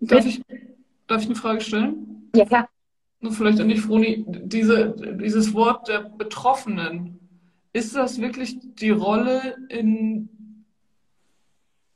[0.00, 0.40] Darf ich,
[1.06, 2.30] Darf ich eine Frage stellen?
[2.34, 2.68] Ja, klar.
[3.20, 4.24] Nur vielleicht an dich, Froni.
[4.28, 7.18] Diese, dieses Wort der Betroffenen,
[7.72, 10.64] ist das wirklich die Rolle, in,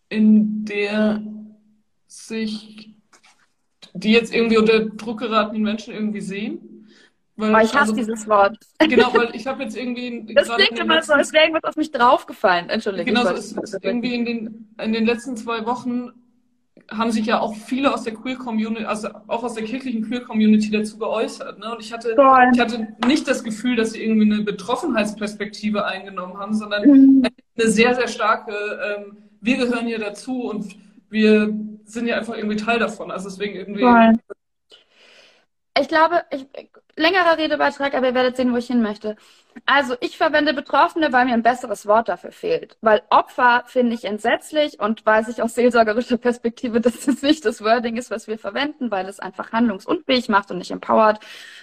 [0.09, 1.22] in der
[2.07, 2.91] sich
[3.95, 6.86] die jetzt irgendwie unter Druck geratenen Menschen irgendwie sehen?
[7.36, 8.59] Weil, oh, ich hasse also, dieses Wort.
[8.78, 10.26] Genau, weil ich habe jetzt irgendwie.
[10.34, 12.68] Das klingt immer letzten, so, als wäre irgendwas auf mich draufgefallen.
[12.68, 13.14] Entschuldigung.
[13.14, 16.12] Genau, es ist irgendwie in den, in den letzten zwei Wochen
[16.90, 20.20] haben sich ja auch viele aus der Queer Community, also auch aus der kirchlichen Queer
[20.20, 21.59] Community dazu geäußert.
[21.59, 21.72] Ne?
[21.72, 22.14] Und ich hatte,
[22.53, 27.28] ich hatte nicht das Gefühl, dass sie irgendwie eine Betroffenheitsperspektive eingenommen haben, sondern mhm.
[27.57, 30.76] eine sehr, sehr starke, ähm, wir gehören hier dazu und
[31.09, 31.55] wir
[31.93, 33.11] sind ja einfach irgendwie Teil davon.
[33.11, 33.82] Also deswegen irgendwie.
[33.82, 34.12] Voll.
[35.78, 36.47] Ich glaube, ich,
[36.97, 39.16] längerer Redebeitrag, aber ihr werdet sehen, wo ich hin möchte.
[39.64, 42.76] Also ich verwende Betroffene, weil mir ein besseres Wort dafür fehlt.
[42.82, 47.62] Weil Opfer finde ich entsetzlich und weiß ich aus seelsorgerischer Perspektive, dass das nicht das
[47.62, 51.20] Wording ist, was wir verwenden, weil es einfach handlungsunfähig macht und nicht empowert.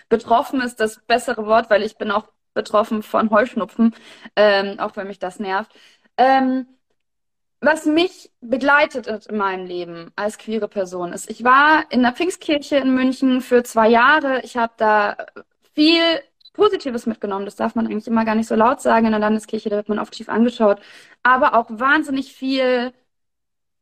[0.09, 3.95] Betroffen ist das bessere Wort, weil ich bin auch betroffen von Heuschnupfen,
[4.35, 5.71] ähm, auch wenn mich das nervt.
[6.17, 6.67] Ähm,
[7.61, 12.13] was mich begleitet hat in meinem Leben als queere Person ist, ich war in der
[12.13, 14.41] Pfingstkirche in München für zwei Jahre.
[14.43, 15.17] Ich habe da
[15.75, 16.01] viel
[16.53, 17.45] Positives mitgenommen.
[17.45, 19.89] Das darf man eigentlich immer gar nicht so laut sagen in der Landeskirche, da wird
[19.89, 20.79] man oft tief angeschaut.
[21.23, 22.93] Aber auch wahnsinnig viel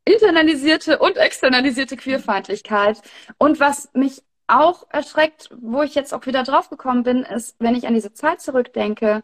[0.05, 3.01] internalisierte und externalisierte Queerfeindlichkeit.
[3.37, 7.75] Und was mich auch erschreckt, wo ich jetzt auch wieder drauf gekommen bin, ist, wenn
[7.75, 9.23] ich an diese Zeit zurückdenke,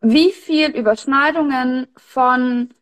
[0.00, 2.72] wie viel Überschneidungen von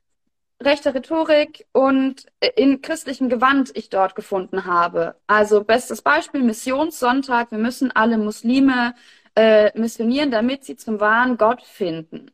[0.65, 5.17] rechter Rhetorik und in christlichem Gewand ich dort gefunden habe.
[5.27, 8.95] Also bestes Beispiel, Missionssonntag, wir müssen alle Muslime
[9.37, 12.31] äh, missionieren, damit sie zum wahren Gott finden.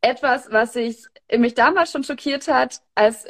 [0.00, 1.04] Etwas, was ich,
[1.36, 3.26] mich damals schon schockiert hat, als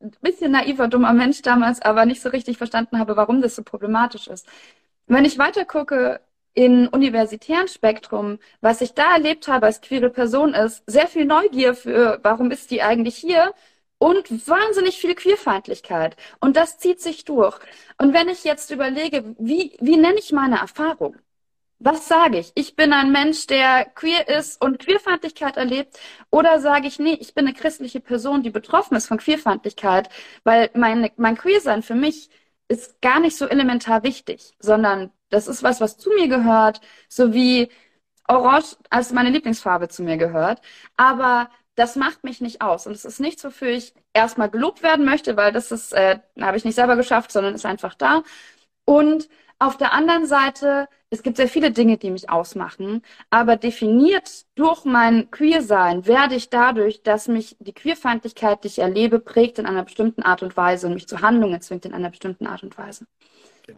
[0.00, 3.62] ein bisschen naiver, dummer Mensch damals, aber nicht so richtig verstanden habe, warum das so
[3.62, 4.46] problematisch ist.
[5.06, 6.20] Wenn ich weiter gucke
[6.54, 11.74] in universitären Spektrum, was ich da erlebt habe als queere Person ist, sehr viel Neugier
[11.74, 13.54] für, warum ist die eigentlich hier?
[13.98, 16.16] Und wahnsinnig viel Queerfeindlichkeit.
[16.40, 17.58] Und das zieht sich durch.
[17.98, 21.16] Und wenn ich jetzt überlege, wie, wie nenne ich meine Erfahrung?
[21.78, 22.52] Was sage ich?
[22.54, 25.98] Ich bin ein Mensch, der queer ist und Queerfeindlichkeit erlebt.
[26.30, 30.08] Oder sage ich, nee, ich bin eine christliche Person, die betroffen ist von Queerfeindlichkeit,
[30.44, 32.30] weil mein, mein Queersein für mich
[32.68, 37.32] ist gar nicht so elementar wichtig, sondern das ist was, was zu mir gehört, so
[37.32, 37.70] wie
[38.28, 40.60] Orange als meine Lieblingsfarbe zu mir gehört.
[40.96, 42.86] Aber das macht mich nicht aus.
[42.86, 46.56] Und es ist nichts, wofür ich erstmal gelobt werden möchte, weil das ist, äh, habe
[46.56, 48.22] ich nicht selber geschafft, sondern ist einfach da.
[48.84, 49.28] Und
[49.58, 54.84] auf der anderen Seite, es gibt sehr viele Dinge, die mich ausmachen, aber definiert durch
[54.84, 59.84] mein Queersein werde ich dadurch, dass mich die Queerfeindlichkeit, die ich erlebe, prägt in einer
[59.84, 63.06] bestimmten Art und Weise und mich zu Handlungen zwingt in einer bestimmten Art und Weise.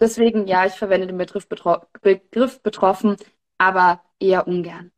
[0.01, 3.16] Deswegen, ja, ich verwende den Begriff, betro Begriff betroffen,
[3.59, 4.93] aber eher ungern.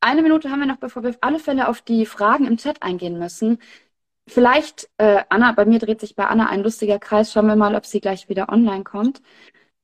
[0.00, 2.82] Eine Minute haben wir noch, bevor wir auf alle Fälle auf die Fragen im Chat
[2.82, 3.58] eingehen müssen.
[4.26, 7.32] Vielleicht, äh, Anna, bei mir dreht sich bei Anna ein lustiger Kreis.
[7.32, 9.22] Schauen wir mal, ob sie gleich wieder online kommt.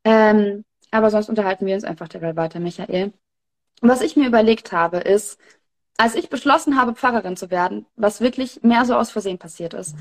[0.05, 3.13] Ähm, aber sonst unterhalten wir uns einfach dabei weiter, Michael.
[3.83, 5.39] Was ich mir überlegt habe, ist,
[5.97, 9.97] als ich beschlossen habe, Pfarrerin zu werden, was wirklich mehr so aus Versehen passiert ist,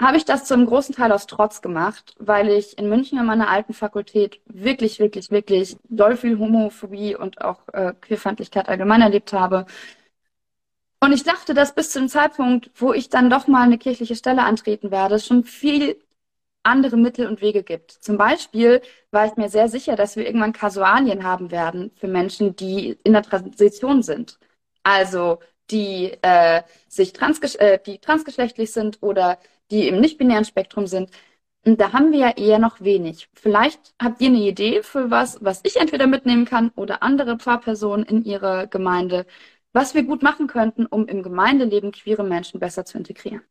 [0.00, 3.50] habe ich das zum großen Teil aus Trotz gemacht, weil ich in München in meiner
[3.50, 9.66] alten Fakultät wirklich, wirklich, wirklich doll viel Homophobie und auch äh, Queerfeindlichkeit allgemein erlebt habe.
[11.02, 14.42] Und ich dachte, dass bis zum Zeitpunkt, wo ich dann doch mal eine kirchliche Stelle
[14.44, 15.96] antreten werde, schon viel
[16.62, 17.92] andere Mittel und Wege gibt.
[17.92, 22.56] Zum Beispiel war ich mir sehr sicher, dass wir irgendwann Kasualien haben werden für Menschen,
[22.56, 24.38] die in der Transition sind.
[24.82, 25.40] Also
[25.70, 29.38] die äh, sich transgesch äh, die transgeschlechtlich sind oder
[29.70, 31.10] die im nicht-binären Spektrum sind.
[31.64, 33.28] Und da haben wir ja eher noch wenig.
[33.34, 38.06] Vielleicht habt ihr eine Idee für was, was ich entweder mitnehmen kann oder andere Pfarrpersonen
[38.06, 39.26] in ihrer Gemeinde,
[39.72, 43.42] was wir gut machen könnten, um im Gemeindeleben queere Menschen besser zu integrieren.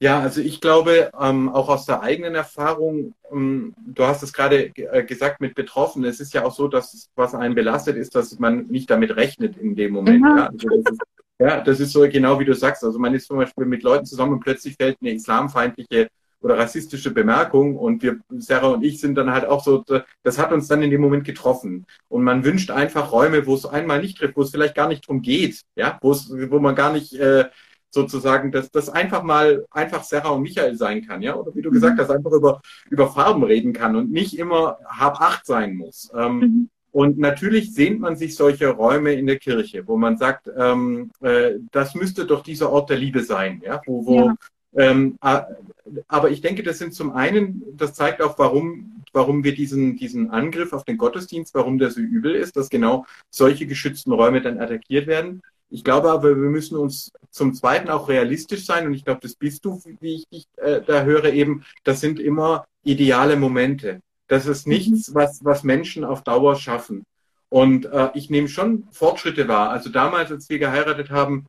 [0.00, 4.66] Ja, also ich glaube, ähm, auch aus der eigenen Erfahrung, ähm, du hast es gerade
[4.76, 8.38] äh, gesagt mit Betroffenen, es ist ja auch so, dass was einen belastet ist, dass
[8.38, 10.20] man nicht damit rechnet in dem Moment.
[10.20, 10.36] Mhm.
[10.36, 10.46] Ja?
[10.48, 11.00] Also das ist,
[11.38, 12.84] ja, das ist so genau wie du sagst.
[12.84, 16.08] Also man ist zum Beispiel mit Leuten zusammen und plötzlich fällt eine islamfeindliche
[16.40, 19.82] oder rassistische Bemerkung und wir, Sarah und ich sind dann halt auch so,
[20.22, 21.86] das hat uns dann in dem Moment getroffen.
[22.08, 25.08] Und man wünscht einfach Räume, wo es einmal nicht trifft, wo es vielleicht gar nicht
[25.08, 27.46] drum geht, ja, wo es, wo man gar nicht äh,
[27.90, 31.70] sozusagen, dass das einfach mal einfach Sarah und Michael sein kann, ja, oder wie du
[31.70, 31.74] mhm.
[31.74, 32.60] gesagt hast, einfach über,
[32.90, 36.12] über Farben reden kann und nicht immer hab acht sein muss.
[36.14, 36.70] Ähm, mhm.
[36.94, 41.54] Und natürlich sehnt man sich solche Räume in der Kirche, wo man sagt, ähm, äh,
[41.72, 44.36] das müsste doch dieser Ort der Liebe sein, ja, wo, wo ja.
[44.76, 49.96] Ähm, aber ich denke, das sind zum einen, das zeigt auch, warum, warum wir diesen,
[49.96, 54.40] diesen Angriff auf den Gottesdienst, warum der so übel ist, dass genau solche geschützten Räume
[54.40, 55.42] dann attackiert werden.
[55.70, 59.34] Ich glaube aber, wir müssen uns zum Zweiten auch realistisch sein und ich glaube, das
[59.34, 64.00] bist du, wie ich dich äh, da höre eben, das sind immer ideale Momente.
[64.26, 65.14] Das ist nichts, mhm.
[65.14, 67.04] was, was Menschen auf Dauer schaffen.
[67.48, 69.70] Und äh, ich nehme schon Fortschritte wahr.
[69.70, 71.46] Also damals, als wir geheiratet haben,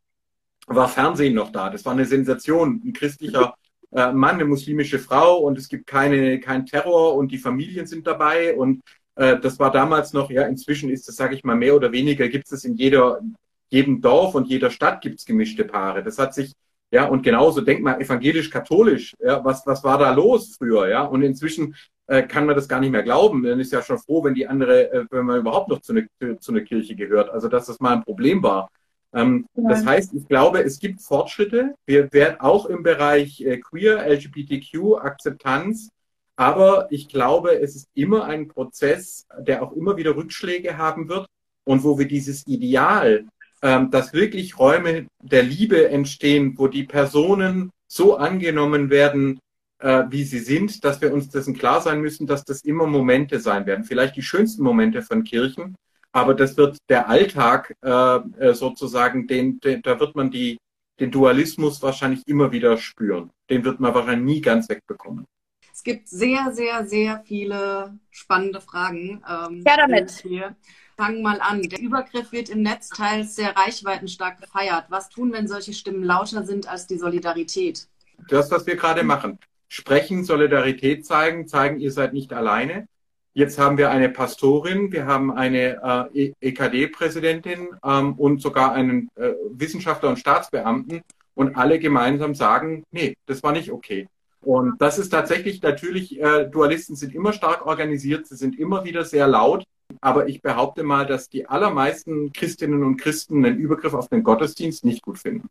[0.68, 1.70] war Fernsehen noch da.
[1.70, 2.82] Das war eine Sensation.
[2.86, 3.56] Ein christlicher
[3.92, 8.06] äh, Mann, eine muslimische Frau und es gibt keine, kein Terror und die Familien sind
[8.06, 8.56] dabei.
[8.56, 8.82] Und
[9.16, 12.28] äh, das war damals noch, ja, inzwischen ist das, sage ich mal, mehr oder weniger,
[12.28, 13.22] gibt es in jeder
[13.70, 16.04] jedem Dorf und jeder Stadt gibt es gemischte Paare.
[16.04, 16.54] Das hat sich,
[16.96, 21.04] ja, und genauso, denk mal, evangelisch-katholisch, ja, was, was war da los früher, ja?
[21.04, 21.76] Und inzwischen
[22.08, 23.42] äh, kann man das gar nicht mehr glauben.
[23.42, 26.40] Man ist ja schon froh, wenn die andere, äh, wenn man überhaupt noch zu einer
[26.40, 27.30] zu eine Kirche gehört.
[27.32, 28.70] Also, dass das mal ein Problem war.
[29.14, 29.68] Ähm, ja.
[29.68, 31.76] Das heißt, ich glaube, es gibt Fortschritte.
[31.86, 35.90] Wir werden auch im Bereich äh, Queer, LGBTQ, Akzeptanz.
[36.38, 41.28] Aber ich glaube, es ist immer ein Prozess, der auch immer wieder Rückschläge haben wird
[41.66, 43.26] und wo wir dieses Ideal
[43.62, 49.40] dass wirklich Räume der Liebe entstehen, wo die Personen so angenommen werden,
[49.80, 53.40] äh, wie sie sind, dass wir uns dessen klar sein müssen, dass das immer Momente
[53.40, 53.86] sein werden.
[53.86, 55.76] Vielleicht die schönsten Momente von Kirchen,
[56.12, 60.58] aber das wird der Alltag äh, äh sozusagen, den, den, da wird man die,
[61.00, 63.30] den Dualismus wahrscheinlich immer wieder spüren.
[63.50, 65.26] Den wird man wahrscheinlich nie ganz wegbekommen.
[65.74, 69.22] Es gibt sehr, sehr, sehr viele spannende Fragen.
[69.30, 70.12] Ähm, ja, damit.
[70.12, 70.56] Hier
[70.96, 71.62] fangen mal an.
[71.64, 74.86] Der Übergriff wird im Netz teils sehr reichweitenstark gefeiert.
[74.90, 77.88] Was tun, wenn solche Stimmen lauter sind als die Solidarität?
[78.30, 79.40] Das, was wir gerade machen.
[79.68, 82.88] Sprechen, Solidarität zeigen, zeigen, ihr seid nicht alleine.
[83.34, 89.34] Jetzt haben wir eine Pastorin, wir haben eine äh, EKD-Präsidentin ähm, und sogar einen äh,
[89.52, 91.02] Wissenschaftler und Staatsbeamten
[91.34, 94.08] und alle gemeinsam sagen, nee, das war nicht okay.
[94.42, 99.04] Und das ist tatsächlich natürlich, äh, Dualisten sind immer stark organisiert, sie sind immer wieder
[99.04, 99.66] sehr laut,
[100.02, 104.86] aber ich behaupte mal, dass die allermeisten Christinnen und Christen den Übergriff auf den Gottesdienst
[104.86, 105.50] nicht gut finden.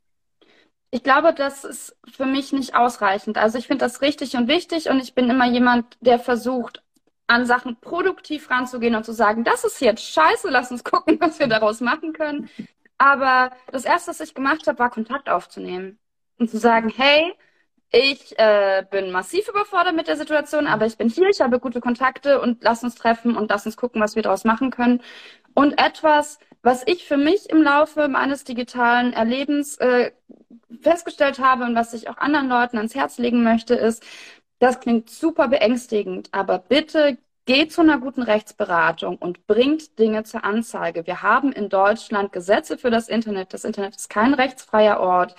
[0.90, 3.36] Ich glaube, das ist für mich nicht ausreichend.
[3.36, 6.82] Also ich finde das richtig und wichtig und ich bin immer jemand, der versucht,
[7.26, 11.38] an Sachen produktiv ranzugehen und zu sagen, das ist jetzt scheiße, lass uns gucken, was
[11.38, 12.48] wir daraus machen können.
[12.98, 15.98] Aber das Erste, was ich gemacht habe, war Kontakt aufzunehmen
[16.38, 17.34] und zu sagen, hey,
[17.90, 21.80] ich äh, bin massiv überfordert mit der Situation, aber ich bin hier, ich habe gute
[21.80, 25.00] Kontakte und lass uns treffen und lass uns gucken, was wir daraus machen können.
[25.54, 30.10] Und etwas, was ich für mich im Laufe meines digitalen Erlebens äh,
[30.80, 34.02] festgestellt habe und was ich auch anderen Leuten ans Herz legen möchte, ist,
[34.58, 40.44] das klingt super beängstigend, aber bitte geht zu einer guten Rechtsberatung und bringt Dinge zur
[40.44, 41.06] Anzeige.
[41.06, 43.52] Wir haben in Deutschland Gesetze für das Internet.
[43.52, 45.34] Das Internet ist kein rechtsfreier Ort.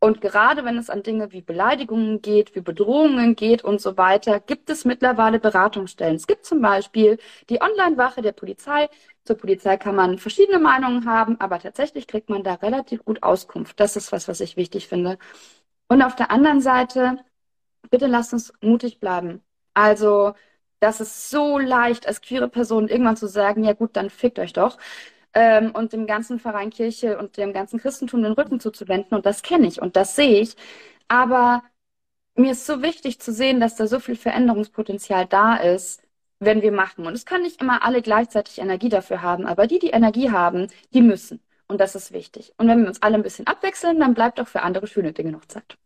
[0.00, 4.38] Und gerade wenn es an Dinge wie Beleidigungen geht, wie Bedrohungen geht und so weiter,
[4.38, 6.14] gibt es mittlerweile Beratungsstellen.
[6.14, 7.18] Es gibt zum Beispiel
[7.50, 8.88] die Online-Wache der Polizei.
[9.24, 13.80] Zur Polizei kann man verschiedene Meinungen haben, aber tatsächlich kriegt man da relativ gut Auskunft.
[13.80, 15.18] Das ist was, was ich wichtig finde.
[15.88, 17.18] Und auf der anderen Seite,
[17.90, 19.42] bitte lasst uns mutig bleiben.
[19.74, 20.34] Also,
[20.80, 24.52] das ist so leicht, als queere Person irgendwann zu sagen, ja gut, dann fickt euch
[24.52, 24.78] doch
[25.38, 29.16] ähm, und dem ganzen Verein Kirche und dem ganzen Christentum den Rücken zuzuwenden.
[29.16, 30.56] Und das kenne ich und das sehe ich.
[31.08, 31.62] Aber
[32.36, 36.02] mir ist so wichtig zu sehen, dass da so viel Veränderungspotenzial da ist,
[36.40, 37.06] wenn wir machen.
[37.06, 40.68] Und es kann nicht immer alle gleichzeitig Energie dafür haben, aber die, die Energie haben,
[40.92, 41.40] die müssen.
[41.68, 42.54] Und das ist wichtig.
[42.58, 45.32] Und wenn wir uns alle ein bisschen abwechseln, dann bleibt auch für andere schöne Dinge
[45.32, 45.78] noch Zeit.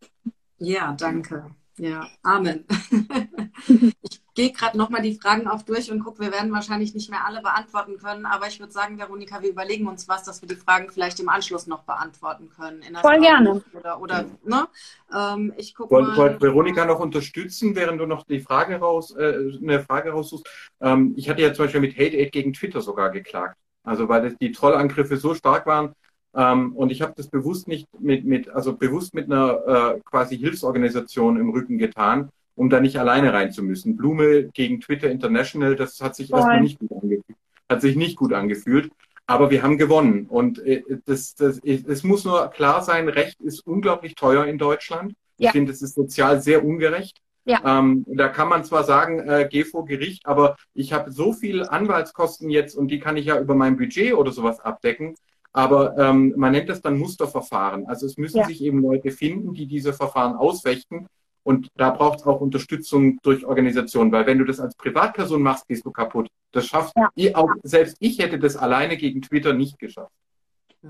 [0.59, 1.55] Ja, danke.
[1.79, 2.67] Ja, Amen.
[4.03, 7.27] ich gehe gerade nochmal die Fragen auf durch und gucke, wir werden wahrscheinlich nicht mehr
[7.27, 10.57] alle beantworten können, aber ich würde sagen, Veronika, wir überlegen uns was, dass wir die
[10.57, 12.83] Fragen vielleicht im Anschluss noch beantworten können.
[13.01, 13.63] Voll gerne.
[13.73, 14.69] Oder, oder ne?
[15.15, 16.17] Ähm, ich guck Wollt, mal.
[16.17, 20.47] Wollt Veronika noch unterstützen, während du noch die Frage raus, äh, eine Frage raussuchst?
[20.81, 23.57] Ähm, ich hatte ja zum Beispiel mit Hate Aid gegen Twitter sogar geklagt.
[23.83, 25.95] Also weil die Trollangriffe so stark waren,
[26.35, 30.39] ähm, und ich habe das bewusst nicht mit, mit, also bewusst mit einer äh, quasi
[30.39, 33.97] Hilfsorganisation im Rücken getan, um da nicht alleine rein zu müssen.
[33.97, 37.39] Blume gegen Twitter International, das hat sich erstmal nicht gut angefühlt.
[37.69, 38.91] Hat sich nicht gut angefühlt.
[39.27, 40.27] Aber wir haben gewonnen.
[40.27, 45.15] Und äh, das, das, es muss nur klar sein, Recht ist unglaublich teuer in Deutschland.
[45.39, 45.49] Ja.
[45.49, 47.19] Ich finde, es ist sozial sehr ungerecht.
[47.45, 47.79] Ja.
[47.79, 51.65] Ähm, da kann man zwar sagen, äh, geh vor Gericht, aber ich habe so viel
[51.65, 55.15] Anwaltskosten jetzt und die kann ich ja über mein Budget oder sowas abdecken.
[55.53, 57.87] Aber ähm, man nennt das dann Musterverfahren.
[57.87, 58.45] Also es müssen ja.
[58.47, 61.07] sich eben Leute finden, die diese Verfahren auswächten.
[61.45, 65.67] Und da braucht es auch Unterstützung durch Organisationen, weil wenn du das als Privatperson machst,
[65.67, 66.29] gehst du kaputt.
[66.53, 67.11] Das schafft ja.
[67.15, 70.13] ich auch, selbst ich hätte das alleine gegen Twitter nicht geschafft.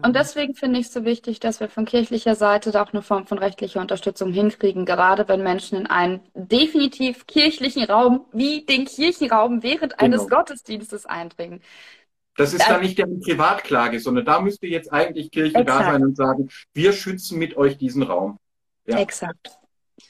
[0.00, 3.02] Und deswegen finde ich es so wichtig, dass wir von kirchlicher Seite da auch eine
[3.02, 8.86] Form von rechtlicher Unterstützung hinkriegen, gerade wenn Menschen in einen definitiv kirchlichen Raum wie den
[8.86, 10.04] Kirchenraum während genau.
[10.16, 11.60] eines Gottesdienstes eindringen.
[12.37, 15.68] Das ist dann nicht der Privatklage, sondern da müsste jetzt eigentlich Kirche Exakt.
[15.68, 18.39] da sein und sagen, wir schützen mit euch diesen Raum.
[18.87, 18.99] Ja.
[18.99, 19.51] Exakt.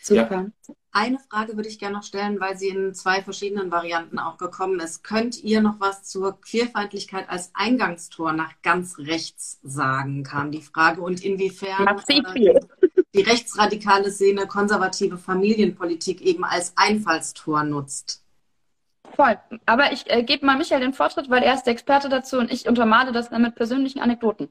[0.01, 0.51] Super.
[0.69, 0.75] Ja.
[0.95, 4.79] Eine Frage würde ich gerne noch stellen, weil sie in zwei verschiedenen Varianten auch gekommen
[4.79, 5.03] ist.
[5.03, 11.01] Könnt ihr noch was zur Queerfeindlichkeit als Eingangstor nach ganz rechts sagen, kam die Frage.
[11.01, 12.61] Und inwiefern äh,
[13.15, 18.22] die rechtsradikale Szene konservative Familienpolitik eben als Einfallstor nutzt?
[19.15, 19.39] Voll.
[19.67, 22.53] Aber ich äh, gebe mal Michael den Vortritt, weil er ist der Experte dazu und
[22.53, 24.49] ich untermale das dann mit persönlichen Anekdoten.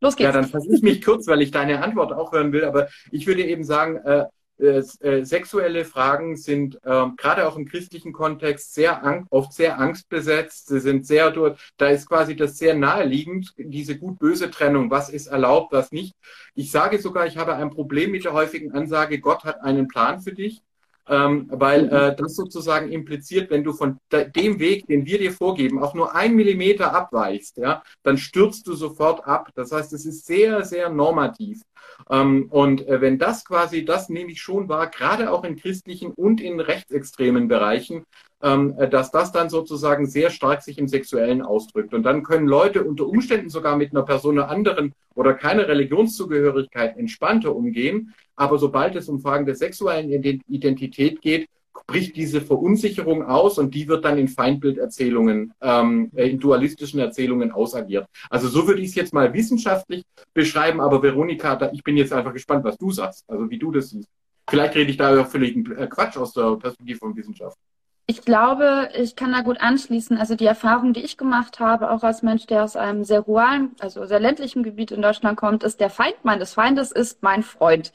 [0.00, 0.26] Los geht's.
[0.26, 2.64] Ja, dann versuche ich mich kurz, weil ich deine Antwort auch hören will.
[2.64, 4.26] Aber ich würde eben sagen, äh,
[4.58, 10.68] äh, äh sexuelle Fragen sind äh, gerade auch im christlichen Kontext sehr oft sehr angstbesetzt.
[10.68, 15.26] Sie sind sehr dort, da ist quasi das sehr naheliegend, diese gut-böse Trennung, was ist
[15.26, 16.14] erlaubt, was nicht.
[16.54, 20.20] Ich sage sogar, ich habe ein Problem mit der häufigen Ansage, Gott hat einen Plan
[20.20, 20.62] für dich
[21.08, 25.82] ähm, weil äh, das sozusagen impliziert, wenn du von dem Weg, den wir dir vorgeben,
[25.82, 29.50] auch nur ein Millimeter abweichst, ja, dann stürzt du sofort ab.
[29.54, 31.62] Das heißt, es ist sehr, sehr normativ.
[32.10, 36.12] Ähm, und äh, wenn das quasi, das nehme ich schon wahr, gerade auch in christlichen
[36.12, 38.04] und in rechtsextremen Bereichen,
[38.44, 41.94] dass das dann sozusagen sehr stark sich im Sexuellen ausdrückt.
[41.94, 46.98] Und dann können Leute unter Umständen sogar mit einer Person einer anderen oder keiner Religionszugehörigkeit
[46.98, 48.12] entspannter umgehen.
[48.36, 51.48] Aber sobald es um Fragen der sexuellen Identität geht,
[51.86, 57.52] bricht diese Verunsicherung aus und die wird dann in Feindbilderzählungen, ähm, äh, in dualistischen Erzählungen
[57.52, 58.06] ausagiert.
[58.30, 62.32] Also so würde ich es jetzt mal wissenschaftlich beschreiben, aber Veronika, ich bin jetzt einfach
[62.32, 64.08] gespannt, was du sagst, also wie du das siehst.
[64.48, 67.58] Vielleicht rede ich da auch völlig äh, Quatsch aus der Perspektive von Wissenschaft.
[68.06, 70.18] Ich glaube, ich kann da gut anschließen.
[70.18, 73.74] Also die Erfahrung, die ich gemacht habe, auch als Mensch, der aus einem sehr ruralen,
[73.80, 77.92] also sehr ländlichen Gebiet in Deutschland kommt, ist der Feind meines Feindes ist mein Freund.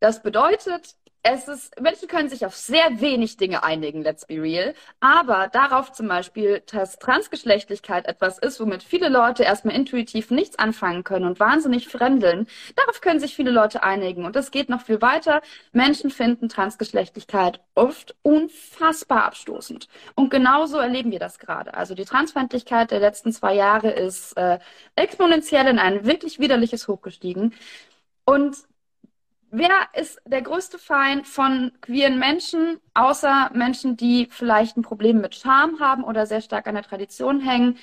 [0.00, 4.74] Das bedeutet, es ist, Menschen können sich auf sehr wenig Dinge einigen, let's be real.
[4.98, 11.04] Aber darauf zum Beispiel, dass Transgeschlechtlichkeit etwas ist, womit viele Leute erstmal intuitiv nichts anfangen
[11.04, 14.24] können und wahnsinnig fremdeln, darauf können sich viele Leute einigen.
[14.24, 15.42] Und das geht noch viel weiter.
[15.72, 19.86] Menschen finden Transgeschlechtlichkeit oft unfassbar abstoßend.
[20.16, 21.74] Und genauso erleben wir das gerade.
[21.74, 24.58] Also die Transfeindlichkeit der letzten zwei Jahre ist äh,
[24.96, 27.54] exponentiell in ein wirklich widerliches Hoch gestiegen.
[28.24, 28.56] Und
[29.54, 35.34] Wer ist der größte Feind von queeren Menschen, außer Menschen, die vielleicht ein Problem mit
[35.34, 37.76] Scham haben oder sehr stark an der Tradition hängen?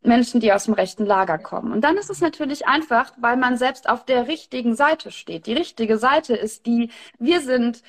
[0.00, 1.70] Menschen, die aus dem rechten Lager kommen.
[1.72, 5.46] Und dann ist es natürlich einfach, weil man selbst auf der richtigen Seite steht.
[5.46, 7.82] Die richtige Seite ist die, wir sind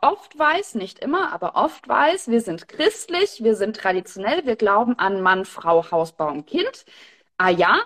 [0.00, 4.98] oft weiß, nicht immer, aber oft weiß, wir sind christlich, wir sind traditionell, wir glauben
[4.98, 6.86] an Mann, Frau, Haus, Baum, Kind.
[7.36, 7.80] Ah ja,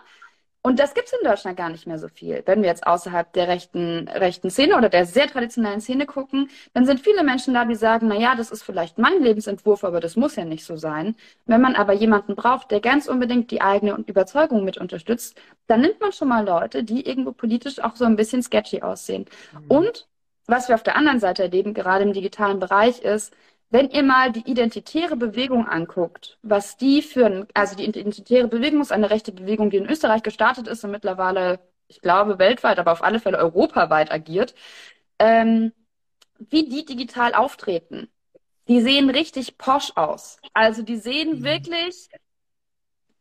[0.67, 2.43] und das gibt es in Deutschland gar nicht mehr so viel.
[2.47, 6.87] Wenn wir jetzt außerhalb der rechten, rechten Szene oder der sehr traditionellen Szene gucken, dann
[6.87, 10.17] sind viele Menschen da, die sagen, na ja, das ist vielleicht mein Lebensentwurf, aber das
[10.17, 11.17] muss ja nicht so sein.
[11.45, 16.01] Wenn man aber jemanden braucht, der ganz unbedingt die eigene Überzeugung mit unterstützt, dann nimmt
[16.01, 19.27] man schon mal Leute, die irgendwo politisch auch so ein bisschen sketchy aussehen.
[19.53, 19.65] Mhm.
[19.69, 20.09] Und
[20.47, 23.35] was wir auf der anderen Seite erleben, gerade im digitalen Bereich, ist,
[23.75, 28.93] wenn ihr mal die identitäre Bewegung anguckt, was die führen, also die identitäre Bewegung ist
[28.93, 31.59] eine rechte Bewegung, die in Österreich gestartet ist und mittlerweile,
[31.89, 34.55] ich glaube, weltweit, aber auf alle Fälle europaweit agiert,
[35.19, 35.73] ähm,
[36.39, 38.09] wie die digital auftreten.
[38.69, 40.39] Die sehen richtig posch aus.
[40.53, 41.45] Also die sehen mhm.
[41.45, 42.11] wirklich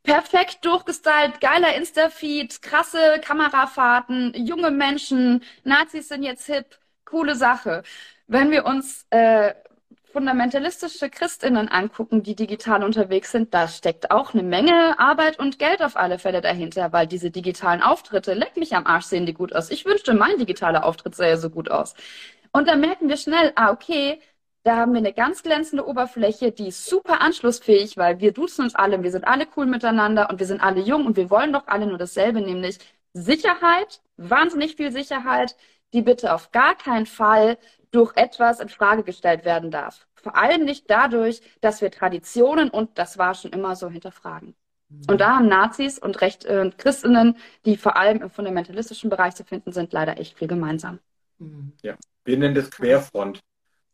[0.04, 7.82] perfekt durchgestylt, geiler Insta-Feed, krasse Kamerafahrten, junge Menschen, Nazis sind jetzt hip, coole Sache.
[8.28, 9.56] Wenn wir uns äh,
[10.14, 15.82] fundamentalistische Christinnen angucken, die digital unterwegs sind, da steckt auch eine Menge Arbeit und Geld
[15.82, 19.54] auf alle Fälle dahinter, weil diese digitalen Auftritte, leck mich am Arsch, sehen die gut
[19.54, 19.72] aus.
[19.72, 21.96] Ich wünschte, mein digitaler Auftritt sähe so gut aus.
[22.52, 24.22] Und dann merken wir schnell, ah, okay,
[24.64, 28.76] da haben wir eine ganz glänzende Oberfläche, die ist super anschlussfähig, weil wir duzen uns
[28.76, 31.68] alle, wir sind alle cool miteinander und wir sind alle jung und wir wollen doch
[31.68, 32.78] alle nur dasselbe, nämlich
[33.14, 35.56] Sicherheit, wahnsinnig viel Sicherheit,
[35.94, 37.58] die bitte auf gar keinen Fall
[37.94, 40.08] durch etwas in Frage gestellt werden darf.
[40.16, 44.56] Vor allem nicht dadurch, dass wir Traditionen und das war schon immer so hinterfragen.
[44.90, 45.02] Mhm.
[45.10, 49.44] Und da haben Nazis und Recht äh, Christinnen, die vor allem im fundamentalistischen Bereich zu
[49.44, 51.00] finden sind, leider echt viel gemeinsam.
[51.40, 51.74] Mhm.
[51.82, 53.40] Ja, wir nennen das Querfront.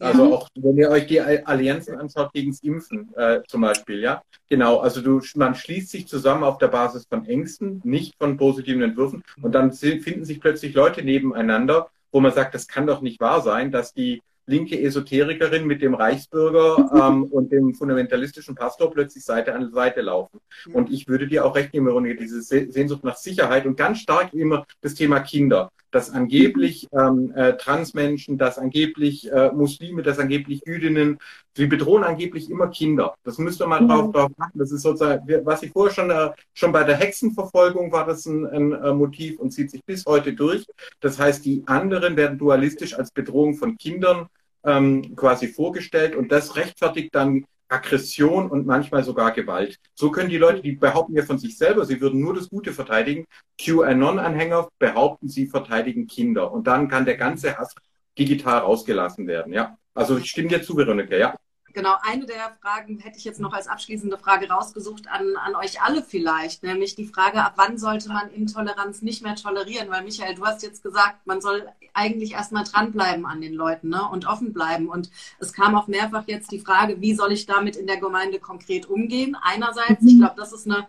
[0.01, 4.23] Also auch wenn ihr euch die Allianzen anschaut gegen das Impfen äh, zum Beispiel, ja,
[4.47, 4.77] genau.
[4.77, 9.23] Also du, man schließt sich zusammen auf der Basis von Ängsten, nicht von positiven Entwürfen,
[9.41, 13.41] und dann finden sich plötzlich Leute nebeneinander, wo man sagt, das kann doch nicht wahr
[13.41, 19.53] sein, dass die linke Esoterikerin mit dem Reichsbürger ähm, und dem fundamentalistischen Pastor plötzlich Seite
[19.53, 20.39] an Seite laufen.
[20.73, 24.33] Und ich würde dir auch recht geben, Veronika, diese Sehnsucht nach Sicherheit und ganz stark
[24.33, 30.61] immer das Thema Kinder, dass angeblich ähm, äh, Transmenschen, dass angeblich äh, Muslime, dass angeblich
[30.65, 31.19] Jüdinnen,
[31.55, 33.15] sie bedrohen angeblich immer Kinder.
[33.23, 34.11] Das müsst ihr mal drauf, mhm.
[34.13, 34.53] drauf machen.
[34.53, 38.45] Das ist sozusagen, was ich vorher schon, äh, schon bei der Hexenverfolgung war das ein,
[38.45, 40.65] ein, ein Motiv und zieht sich bis heute durch.
[40.99, 44.27] Das heißt, die anderen werden dualistisch als Bedrohung von Kindern
[44.63, 49.79] ähm, quasi vorgestellt und das rechtfertigt dann Aggression und manchmal sogar Gewalt.
[49.93, 52.73] So können die Leute, die behaupten ja von sich selber, sie würden nur das Gute
[52.73, 53.25] verteidigen.
[53.59, 56.51] QAnon-Anhänger behaupten, sie verteidigen Kinder.
[56.51, 57.75] Und dann kann der ganze Hass
[58.17, 59.53] digital rausgelassen werden.
[59.53, 61.15] Ja, also ich stimme dir zu, Veronika.
[61.15, 61.35] Ja.
[61.73, 65.81] Genau, eine der Fragen hätte ich jetzt noch als abschließende Frage rausgesucht an, an euch
[65.81, 69.89] alle vielleicht, nämlich die Frage, ab wann sollte man Intoleranz nicht mehr tolerieren?
[69.89, 74.01] Weil Michael, du hast jetzt gesagt, man soll eigentlich erstmal dranbleiben an den Leuten ne?
[74.09, 74.89] und offen bleiben.
[74.89, 78.39] Und es kam auch mehrfach jetzt die Frage, wie soll ich damit in der Gemeinde
[78.39, 79.37] konkret umgehen?
[79.41, 80.87] Einerseits, ich glaube, das ist eine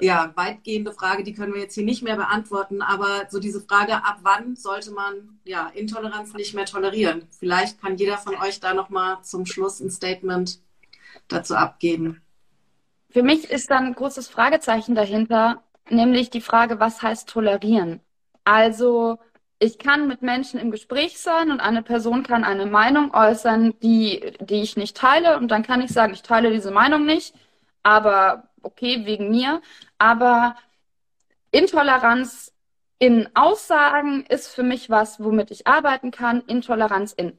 [0.00, 3.96] ja, weitgehende Frage, die können wir jetzt hier nicht mehr beantworten, aber so diese Frage,
[3.96, 7.26] ab wann sollte man ja, Intoleranz nicht mehr tolerieren?
[7.30, 10.60] Vielleicht kann jeder von euch da nochmal zum Schluss ein Statement
[11.28, 12.22] dazu abgeben.
[13.10, 18.00] Für mich ist da ein großes Fragezeichen dahinter, nämlich die Frage, was heißt tolerieren?
[18.44, 19.18] Also,
[19.58, 24.32] ich kann mit Menschen im Gespräch sein und eine Person kann eine Meinung äußern, die,
[24.40, 27.34] die ich nicht teile und dann kann ich sagen, ich teile diese Meinung nicht,
[27.82, 29.60] aber okay, wegen mir.
[30.00, 30.56] Aber
[31.50, 32.54] Intoleranz
[32.98, 36.40] in Aussagen ist für mich was, womit ich arbeiten kann.
[36.46, 37.38] Intoleranz in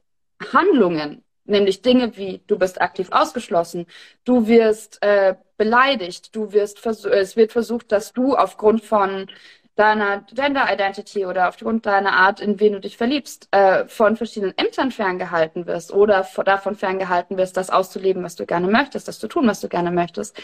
[0.52, 3.86] Handlungen, nämlich Dinge wie du bist aktiv ausgeschlossen,
[4.24, 9.28] du wirst äh, beleidigt, du wirst es wird versucht, dass du aufgrund von
[9.74, 14.56] deiner Gender Identity oder aufgrund deiner Art, in wen du dich verliebst, äh, von verschiedenen
[14.56, 19.26] Ämtern ferngehalten wirst oder davon ferngehalten wirst, das auszuleben, was du gerne möchtest, das zu
[19.26, 20.40] tun, was du gerne möchtest.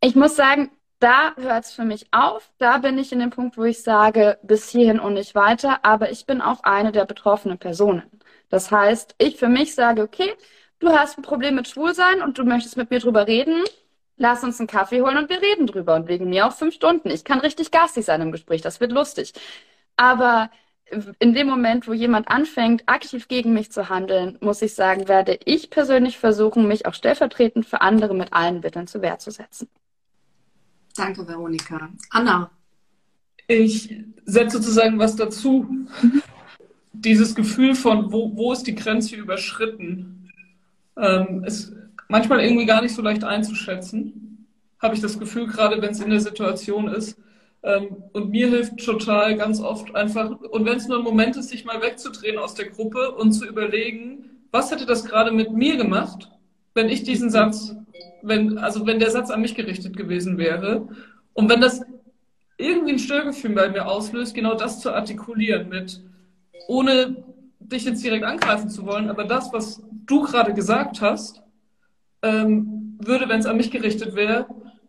[0.00, 2.50] Ich muss sagen, da hört es für mich auf.
[2.58, 5.84] Da bin ich in dem Punkt, wo ich sage, bis hierhin und nicht weiter.
[5.84, 8.02] Aber ich bin auch eine der betroffenen Personen.
[8.48, 10.32] Das heißt, ich für mich sage, okay,
[10.78, 13.64] du hast ein Problem mit Schwulsein und du möchtest mit mir drüber reden.
[14.16, 15.94] Lass uns einen Kaffee holen und wir reden drüber.
[15.96, 17.10] Und wegen mir auch fünf Stunden.
[17.10, 18.62] Ich kann richtig garstig sein im Gespräch.
[18.62, 19.34] Das wird lustig.
[19.96, 20.50] Aber
[21.18, 25.38] in dem Moment, wo jemand anfängt, aktiv gegen mich zu handeln, muss ich sagen, werde
[25.44, 29.68] ich persönlich versuchen, mich auch stellvertretend für andere mit allen Mitteln zur Wehr zu setzen.
[30.96, 31.88] Danke, Veronika.
[32.10, 32.50] Anna.
[33.46, 33.94] Ich
[34.24, 35.68] setze sozusagen was dazu.
[36.92, 40.32] Dieses Gefühl von, wo, wo ist die Grenze überschritten,
[40.96, 41.72] ähm, ist
[42.08, 44.46] manchmal irgendwie gar nicht so leicht einzuschätzen.
[44.80, 47.18] Habe ich das Gefühl, gerade wenn es in der Situation ist.
[47.62, 51.50] Ähm, und mir hilft total ganz oft einfach, und wenn es nur ein Moment ist,
[51.50, 55.76] sich mal wegzudrehen aus der Gruppe und zu überlegen, was hätte das gerade mit mir
[55.76, 56.30] gemacht,
[56.76, 57.74] wenn ich diesen Satz
[58.22, 60.88] wenn, also wenn der Satz an mich gerichtet gewesen wäre
[61.32, 61.82] und wenn das
[62.58, 66.00] irgendwie ein Störgefühl bei mir auslöst, genau das zu artikulieren mit,
[66.68, 67.24] ohne
[67.60, 71.42] dich jetzt direkt angreifen zu wollen, aber das, was du gerade gesagt hast,
[72.22, 74.46] ähm, würde, wenn es an mich gerichtet wäre,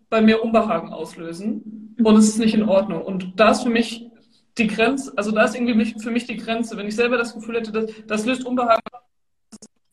[0.09, 1.95] bei mir Unbehagen auslösen.
[2.01, 3.01] Und es ist nicht in Ordnung.
[3.01, 4.09] Und da ist für mich
[4.57, 6.77] die Grenze, also da ist irgendwie für mich die Grenze.
[6.77, 8.81] Wenn ich selber das Gefühl hätte, dass, das löst Unbehagen,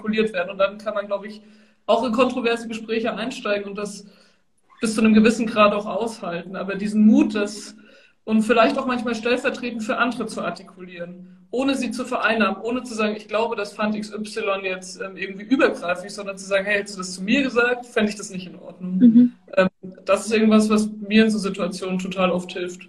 [0.05, 0.51] artikuliert werden.
[0.51, 1.43] Und dann kann man, glaube ich,
[1.87, 4.07] auch in kontroverse Gespräche einsteigen und das
[4.81, 6.57] bis zu einem gewissen Grad auch aushalten.
[6.57, 7.77] Aber diesen Mut, das
[8.25, 12.95] und vielleicht auch manchmal stellvertretend für andere zu artikulieren, ohne sie zu vereinnahmen, ohne zu
[12.95, 16.97] sagen, ich glaube, das fand XY jetzt ähm, irgendwie übergreifig, sondern zu sagen, hey, hättest
[16.97, 18.97] du das zu mir gesagt, fände ich das nicht in Ordnung.
[18.97, 19.33] Mhm.
[19.57, 19.69] Ähm,
[20.05, 22.89] das ist irgendwas, was mir in so Situationen total oft hilft.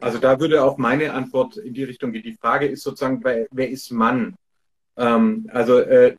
[0.00, 2.22] Also da würde auch meine Antwort in die Richtung gehen.
[2.22, 4.34] Die Frage ist sozusagen, wer, wer ist Mann?
[4.96, 6.16] Ähm, also äh,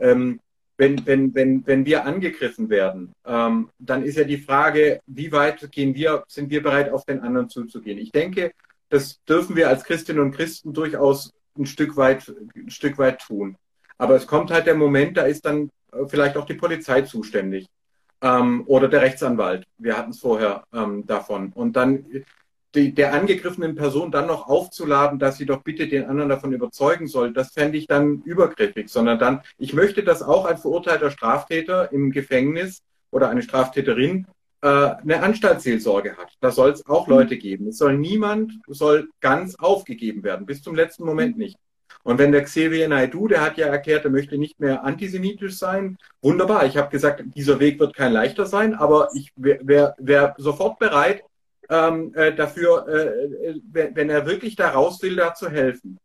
[0.00, 0.40] ähm,
[0.76, 5.70] wenn, wenn, wenn, wenn wir angegriffen werden, ähm, dann ist ja die Frage, wie weit
[5.70, 7.98] gehen wir, sind wir bereit, auf den anderen zuzugehen?
[7.98, 8.52] Ich denke,
[8.88, 13.56] das dürfen wir als Christinnen und Christen durchaus ein Stück weit, ein Stück weit tun.
[13.98, 17.66] Aber es kommt halt der Moment, da ist dann äh, vielleicht auch die Polizei zuständig
[18.20, 19.64] ähm, oder der Rechtsanwalt.
[19.78, 21.52] Wir hatten es vorher ähm, davon.
[21.54, 22.04] Und dann
[22.74, 27.06] die, der angegriffenen Person dann noch aufzuladen, dass sie doch bitte den anderen davon überzeugen
[27.06, 31.92] soll, das fände ich dann übergriffig, sondern dann, ich möchte, dass auch ein verurteilter Straftäter
[31.92, 34.26] im Gefängnis oder eine Straftäterin
[34.62, 36.32] äh, eine Anstaltsseelsorge hat.
[36.40, 37.68] Da soll es auch Leute geben.
[37.68, 41.56] Es soll niemand, soll ganz aufgegeben werden, bis zum letzten Moment nicht.
[42.04, 45.98] Und wenn der Xavier Naidu, der hat ja erklärt, er möchte nicht mehr antisemitisch sein,
[46.20, 46.66] wunderbar.
[46.66, 50.78] Ich habe gesagt, dieser Weg wird kein leichter sein, aber ich wäre wär, wär sofort
[50.78, 51.22] bereit,
[51.72, 55.98] ähm, äh, dafür, äh, äh wenn er wirklich da raus will, da zu helfen.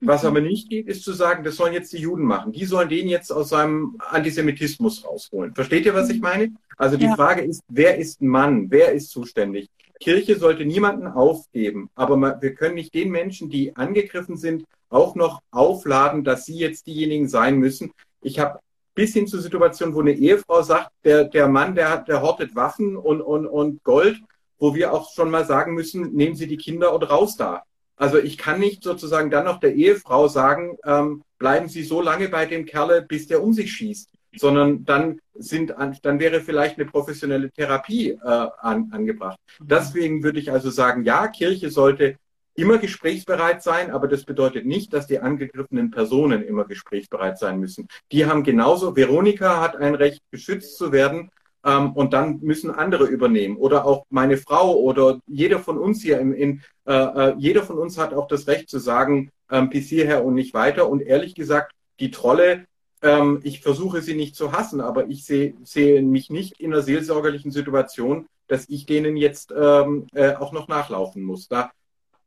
[0.00, 0.28] Was mhm.
[0.28, 2.50] aber nicht geht, ist zu sagen, das sollen jetzt die Juden machen.
[2.50, 5.54] Die sollen den jetzt aus seinem Antisemitismus rausholen.
[5.54, 6.52] Versteht ihr, was ich meine?
[6.76, 7.14] Also die ja.
[7.14, 8.68] Frage ist, wer ist Mann?
[8.70, 9.68] Wer ist zuständig?
[10.00, 15.40] Kirche sollte niemanden aufgeben, aber wir können nicht den Menschen, die angegriffen sind, auch noch
[15.52, 17.92] aufladen, dass sie jetzt diejenigen sein müssen.
[18.20, 18.58] Ich habe
[18.96, 22.56] bis hin zur Situation, wo eine Ehefrau sagt, der, der Mann, der, hat, der hortet
[22.56, 24.20] Waffen und, und, und Gold
[24.62, 27.64] wo wir auch schon mal sagen müssen, nehmen Sie die Kinder und raus da.
[27.96, 32.28] Also ich kann nicht sozusagen dann noch der Ehefrau sagen, ähm, bleiben Sie so lange
[32.28, 36.88] bei dem Kerle, bis der um sich schießt, sondern dann sind, dann wäre vielleicht eine
[36.88, 39.36] professionelle Therapie äh, an, angebracht.
[39.58, 42.14] Deswegen würde ich also sagen, ja, Kirche sollte
[42.54, 47.88] immer gesprächsbereit sein, aber das bedeutet nicht, dass die angegriffenen Personen immer gesprächsbereit sein müssen.
[48.12, 51.30] Die haben genauso, Veronika hat ein Recht, geschützt zu werden,
[51.64, 53.56] ähm, und dann müssen andere übernehmen.
[53.56, 57.78] Oder auch meine Frau oder jeder von uns hier, in, in äh, äh, jeder von
[57.78, 60.88] uns hat auch das Recht zu sagen, ähm, bis hierher und nicht weiter.
[60.88, 62.66] Und ehrlich gesagt, die Trolle,
[63.02, 66.82] ähm, ich versuche sie nicht zu hassen, aber ich sehe seh mich nicht in einer
[66.82, 71.48] seelsorgerlichen Situation, dass ich denen jetzt ähm, äh, auch noch nachlaufen muss.
[71.48, 71.70] Da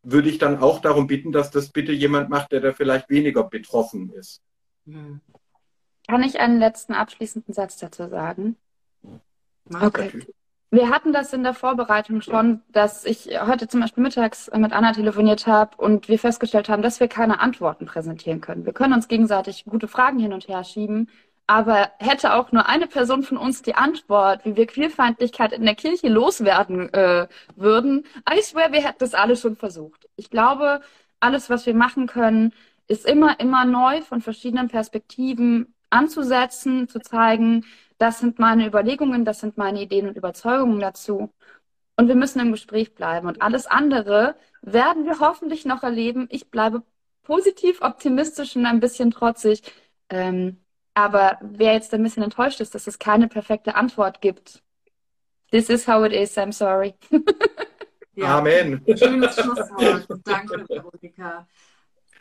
[0.04, 3.44] würde ich dann auch darum bitten, dass das bitte jemand macht, der da vielleicht weniger
[3.44, 4.42] betroffen ist.
[4.86, 5.20] Hm.
[6.08, 8.56] Kann ich einen letzten abschließenden Satz dazu sagen?
[9.74, 10.12] Okay.
[10.72, 14.92] Wir hatten das in der Vorbereitung schon, dass ich heute zum Beispiel mittags mit Anna
[14.92, 18.66] telefoniert habe und wir festgestellt haben, dass wir keine Antworten präsentieren können.
[18.66, 21.10] Wir können uns gegenseitig gute Fragen hin und her schieben,
[21.48, 25.76] aber hätte auch nur eine Person von uns die Antwort, wie wir Queerfeindlichkeit in der
[25.76, 30.10] Kirche loswerden äh, würden, I swear, wir hätten das alle schon versucht.
[30.16, 30.82] Ich glaube,
[31.20, 32.54] alles, was wir machen können,
[32.88, 37.66] ist immer, immer neu von verschiedenen Perspektiven anzusetzen, zu zeigen,
[37.98, 41.32] das sind meine Überlegungen, das sind meine Ideen und Überzeugungen dazu.
[41.98, 43.28] und wir müssen im Gespräch bleiben.
[43.28, 46.28] Und alles andere werden wir hoffentlich noch erleben.
[46.32, 46.84] Ich bleibe
[47.24, 49.64] positiv optimistisch und ein bisschen trotzig.
[50.10, 50.60] Ähm,
[50.94, 54.64] aber wer jetzt ein bisschen enttäuscht ist, dass es keine perfekte Antwort gibt,
[55.52, 56.96] this is how it is, I'm sorry.
[58.16, 58.38] ja.
[58.40, 58.84] Amen.
[58.98, 60.08] Schönes Schlusswort.
[60.26, 61.48] Danke, Veronika.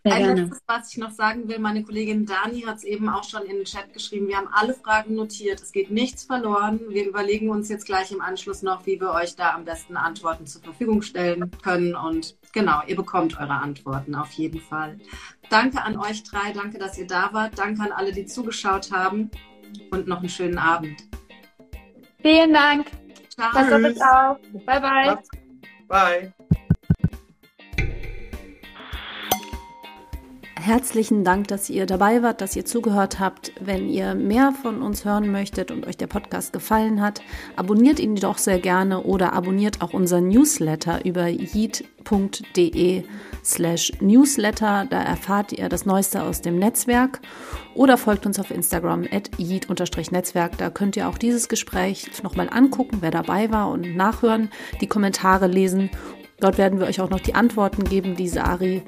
[0.07, 3.25] Sehr Ein letztes, was ich noch sagen will, meine Kollegin Dani hat es eben auch
[3.25, 4.29] schon in den Chat geschrieben.
[4.29, 5.63] Wir haben alle Fragen notiert.
[5.63, 6.79] Es geht nichts verloren.
[6.91, 10.47] Wir überlegen uns jetzt gleich im Anschluss noch, wie wir euch da am besten Antworten
[10.47, 11.97] zur Verfügung stellen können.
[11.97, 14.99] Und genau, ihr bekommt eure Antworten auf jeden Fall.
[15.49, 16.53] Danke an euch drei.
[16.53, 17.59] Danke, dass ihr da wart.
[17.59, 19.31] Danke an alle, die zugeschaut haben.
[19.91, 21.03] Und noch einen schönen Abend.
[22.21, 22.89] Vielen Dank.
[23.31, 23.53] Ciao.
[23.95, 24.39] Ciao.
[24.67, 25.19] Bye, bye.
[25.89, 26.35] Bye.
[30.65, 33.53] Herzlichen Dank, dass ihr dabei wart, dass ihr zugehört habt.
[33.61, 37.21] Wenn ihr mehr von uns hören möchtet und euch der Podcast gefallen hat,
[37.55, 43.05] abonniert ihn doch sehr gerne oder abonniert auch unseren Newsletter über yeet.de
[43.45, 44.87] slash newsletter.
[44.89, 47.21] Da erfahrt ihr das Neueste aus dem Netzwerk
[47.75, 50.57] oder folgt uns auf Instagram at yeet-netzwerk.
[50.57, 54.49] Da könnt ihr auch dieses Gespräch nochmal angucken, wer dabei war und nachhören,
[54.81, 55.91] die Kommentare lesen.
[56.41, 58.83] Dort werden wir euch auch noch die Antworten geben, die Sari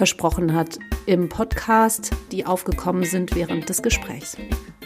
[0.00, 4.34] versprochen hat im Podcast, die aufgekommen sind während des Gesprächs.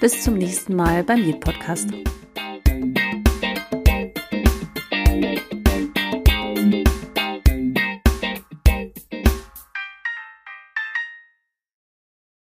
[0.00, 1.90] Bis zum nächsten Mal beim Lied Podcast.